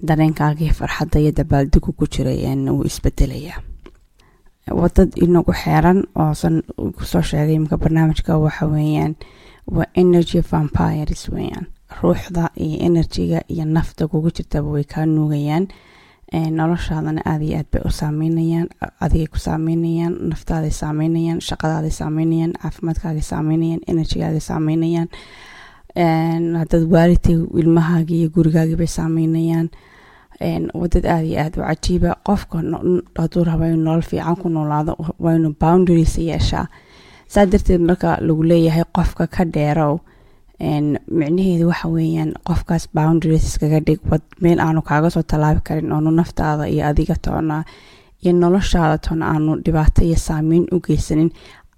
dareenkaagii 0.09 0.73
farxadda 0.79 1.19
iyo 1.23 1.33
dabaaldigu 1.39 1.93
ku 1.99 2.05
jiray 2.13 2.41
wuu 2.75 2.85
isbedelayaa 2.91 3.61
wadad 4.81 5.11
inagu 5.25 5.53
xeeran 5.63 5.99
oosan 6.23 6.63
ku 6.97 7.03
soo 7.11 7.23
sheegay 7.23 7.55
imka 7.55 7.77
barnaamijka 7.83 8.39
waxa 8.45 8.67
weeyaan 8.67 9.15
waa 9.77 9.87
energy 9.95 10.41
vampires 10.51 11.23
weeyaan. 11.35 11.67
Ruuxda 12.03 12.51
iyo 12.57 12.77
enerjiga 12.89 13.39
iyo 13.49 13.65
nafta 13.65 14.09
kugu 14.11 14.31
jirtaba 14.37 14.69
way 14.75 14.85
kaa 14.85 15.07
nuugayaan 15.07 15.69
noloshaadana 16.33 17.21
aada 17.27 17.45
iyo 17.45 17.59
aad 17.59 17.67
bay 17.73 17.83
u 17.85 17.91
saameynayaan 17.91 18.69
adigay 19.01 19.27
ku 19.27 19.39
saameynayaan 19.39 20.15
naftaaday 20.31 20.71
saameynayaan 20.71 21.41
shaqadaaday 21.49 21.91
saameynayaan 21.91 22.53
caafimaadkaaday 22.63 23.21
saameynayaan 23.23 23.81
enerjigaaday 23.87 24.41
saameynayaan. 24.41 25.09
Haddaad 26.59 26.85
waalidtay 26.93 27.37
ilmahaagii 27.61 28.21
iyo 28.21 28.31
gurigaagii 28.31 28.77
bay 28.77 28.87
saameynayaan. 28.87 29.69
Wadad 30.75 31.05
aada 31.05 31.23
iyo 31.23 31.41
aada 31.41 31.61
u 31.63 31.65
cajiiba. 31.67 32.17
Qofka 32.27 32.59
hadduu 33.19 33.45
raba 33.45 33.67
inuu 33.69 33.85
nolol 33.85 34.03
fiican 34.03 34.37
ku 34.37 34.49
noolaado 34.49 34.97
waa 35.21 35.35
inuu 35.35 35.55
boundaries 35.61 36.19
yeeshaa. 36.19 36.67
Saa 37.29 37.47
darteed 37.47 37.81
marka 37.81 38.17
lagu 38.21 38.43
leeyahay 38.43 38.85
qofka 38.93 39.27
ka 39.27 39.45
dheerow 39.45 39.99
micnaheedu 40.67 41.67
waxa 41.69 41.89
weeyaan 41.89 42.33
qofkaas 42.49 42.89
boundaries 42.95 43.45
iskaga 43.45 43.81
dhig 43.87 44.01
wad 44.11 44.23
meel 44.41 44.61
aanu 44.61 44.83
kaaga 44.83 45.11
soo 45.11 45.23
tallaabi 45.23 45.61
karin 45.65 45.93
oonu 45.93 46.11
naftaada 46.11 46.65
iyo 46.69 46.87
adiga 46.87 47.15
toona 47.25 47.65
iyo 48.25 48.33
noloshaada 48.33 48.99
toona 48.99 49.27
aanu 49.35 49.57
dhibaato 49.65 50.05
iyo 50.05 50.17
saameyn 50.17 50.65
u 50.73 50.81
geysanin 50.87 51.31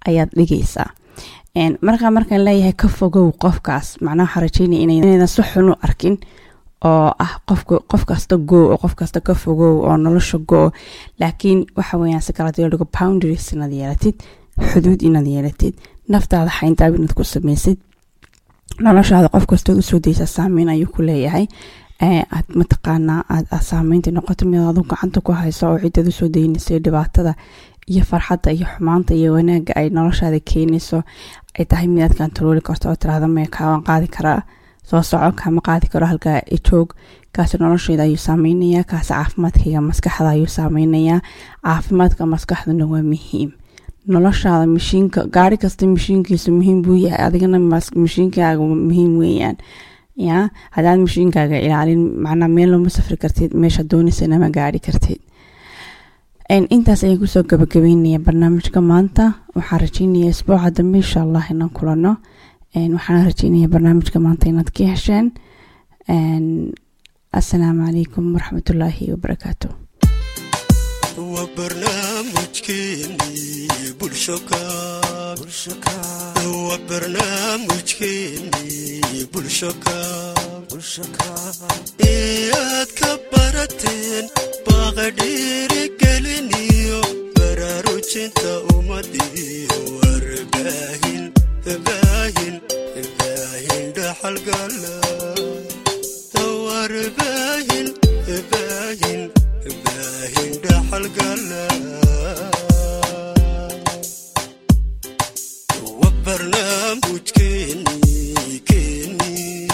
ayaad 0.07 0.29
dhigaysaa. 0.37 0.89
Markaa 1.81 2.11
markaan 2.11 2.43
leeyahay 2.45 2.73
ka 2.73 2.87
fogow 2.87 3.31
qofkaas 3.43 3.97
macnaha 4.01 4.27
waxaa 4.27 4.41
rajeynaya 4.45 4.81
inaydan 4.83 5.27
si 5.27 5.41
xun 5.41 5.69
u 5.71 5.75
arkin 5.81 6.17
oo 6.85 7.09
ah 7.25 7.33
qof 7.91 8.05
kasta 8.05 8.37
goo 8.37 8.65
oo 8.71 8.77
qof 8.77 8.95
kasta 8.95 9.21
ka 9.21 9.33
fogow 9.33 9.75
oo 9.87 9.97
nolosha 9.97 10.37
goo 10.49 10.71
laakiin 11.19 11.65
waxa 11.77 11.97
weeyaan 11.97 12.21
si 12.21 12.33
kala 12.33 12.51
dhigo 12.51 12.85
boundaries 12.99 13.53
inaad 13.53 13.71
yeelatid 13.79 14.15
xuduud 14.71 15.01
inaad 15.01 15.27
yeelatid 15.27 15.73
naftaada 16.09 16.51
xayntaab 16.59 16.95
inaad 16.95 17.13
ku 17.17 17.23
samaysid 17.23 17.77
noloshaada 18.85 19.29
qof 19.29 19.45
kastood 19.47 19.77
u 19.77 19.81
soo 19.81 19.99
daysa 20.05 20.25
saameyn 20.25 20.69
ayuu 20.69 20.89
ku 20.95 21.01
leeyahay 21.01 21.45
aad 22.01 22.45
mataqaanaa 22.59 23.21
aad 23.35 23.47
saameynta 23.69 24.11
noqoto 24.11 24.45
mid 24.45 24.59
adu 24.69 24.83
gacanta 24.83 25.21
ku 25.21 25.31
hayso 25.31 25.69
oo 25.71 25.79
cidaad 25.79 26.07
u 26.07 26.11
soo 26.11 26.27
daynaysay 26.35 26.79
dhibaatada 26.85 27.33
iyo 27.87 28.03
farxadda 28.09 28.51
iyo 28.51 28.65
xumaanta 28.75 29.13
iyo 29.13 29.33
wanaagga 29.33 29.73
ay 29.79 29.89
noloshaada 29.89 30.39
keenayso 30.51 31.03
ay 31.59 31.65
tahay 31.65 31.87
midaad 31.87 32.13
kantarooli 32.19 32.61
karto 32.61 32.89
oo 32.89 32.95
tiraahda 32.95 33.27
maya 33.27 33.47
kaawaan 33.57 33.83
qaadi 33.89 34.07
karaa 34.15 34.41
soo 34.89 35.01
soco 35.09 35.31
kaama 35.39 35.61
qaadi 35.67 35.87
karo 35.93 36.05
halkaa 36.11 36.41
joog 36.67 36.89
kaasi 37.35 37.57
nolosheeda 37.57 38.03
ayuu 38.03 38.17
saameynayaa 38.27 38.83
kaasi 38.91 39.13
caafimaadkayga 39.13 39.81
maskaxda 39.81 40.29
ayuu 40.35 40.47
saameynayaa 40.57 41.19
caafimaadka 41.63 42.25
maskaxduna 42.33 42.85
waa 42.91 43.03
muhiim 43.11 43.49
noloshaada 44.13 44.65
mashiinka 44.75 45.19
gaari 45.35 45.57
kasta 45.63 45.83
mashiinkiisu 45.95 46.49
muhiim 46.57 46.79
buu 46.85 46.97
yahay 47.05 47.21
adigana 47.27 47.59
mashiinkaaga 48.03 48.61
muhiim 48.87 49.13
weeyaan. 49.21 49.57
Ya 50.27 50.37
haddaad 50.75 50.99
mashiinkaaga 51.05 51.57
ilaalin 51.65 52.03
macnaa 52.25 52.47
meel 52.55 52.69
loma 52.73 52.89
safri 52.97 53.17
kartid 53.23 53.51
meesha 53.61 53.83
doonaysana 53.91 54.49
gaari 54.57 54.79
kartid. 54.87 55.19
Intaas 56.75 57.01
ayaan 57.03 57.19
ku 57.19 57.27
soo 57.27 57.43
gabagabeynaya 57.43 58.19
barnaamijka 58.27 58.79
maanta. 58.91 59.23
Waxaan 59.55 59.79
rajeynaya 59.85 60.29
isbuuca 60.33 60.69
dambe 60.77 60.97
insha 61.03 61.19
allah 61.25 61.43
inaan 61.51 61.71
kulano. 61.77 62.11
Waxaan 62.95 63.25
rajeynaya 63.29 63.67
barnaamijka 63.73 64.17
maanta 64.25 64.45
inaad 64.51 64.69
ka 64.77 64.83
hesheen 64.93 65.27
assalaamu 67.39 67.81
calaykum 67.87 68.25
waraxmatullaahi 68.35 69.03
wabarakaatu 69.13 69.67
barnaamijkeennii 72.55 73.93
bulshoka 73.99 74.59
waa 76.67 76.77
barnaamijkeennii 76.89 79.25
bulshoka 79.31 79.95
iyaad 81.99 82.89
ka 82.99 83.11
barateen 83.31 84.25
baaqa 84.65 85.05
dhiirigeliniyo 85.17 87.01
baraarujinta 87.35 88.51
ummadiyo 88.75 89.77
warbaahin 89.99 91.23
baahin 91.85 92.55
baahin 93.17 93.85
dhaxalgala 93.97 94.95
warbaahin 96.65 97.87
baahin 98.51 99.21
baahin 99.83 100.51
dhaxalgala 100.63 101.63
wa 106.25 106.31
barnaamijkeennii 106.31 108.59
keennii 108.59 109.69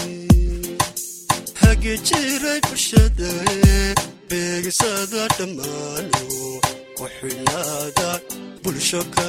hagi 1.60 1.94
jiray 2.08 2.60
bulshada 2.68 3.30
beegisada 4.28 5.22
dhammaano 5.36 6.22
ku 6.96 7.04
xidhnaada 7.16 8.08
bulshoka 8.62 9.28